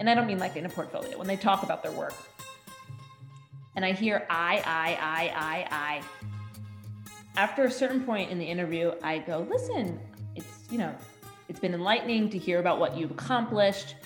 [0.00, 2.14] and I don't mean like in a portfolio, when they talk about their work,
[3.74, 6.02] and I hear I, I, I, I, I,
[7.36, 9.98] after a certain point in the interview, I go, listen,
[10.36, 10.94] it's, you know,
[11.48, 13.96] it's been enlightening to hear about what you've accomplished.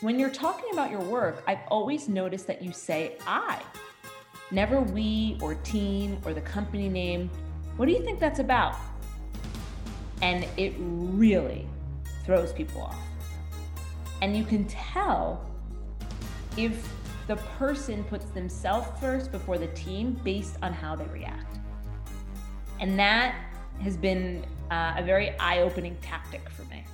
[0.00, 3.62] When you're talking about your work, I've always noticed that you say I,
[4.50, 7.30] never we or team or the company name.
[7.76, 8.76] What do you think that's about?
[10.20, 11.66] And it really
[12.24, 12.98] throws people off.
[14.22, 15.48] And you can tell
[16.56, 16.92] if
[17.26, 21.53] the person puts themselves first before the team based on how they react.
[22.80, 23.34] And that
[23.82, 26.84] has been uh, a very eye opening tactic for me.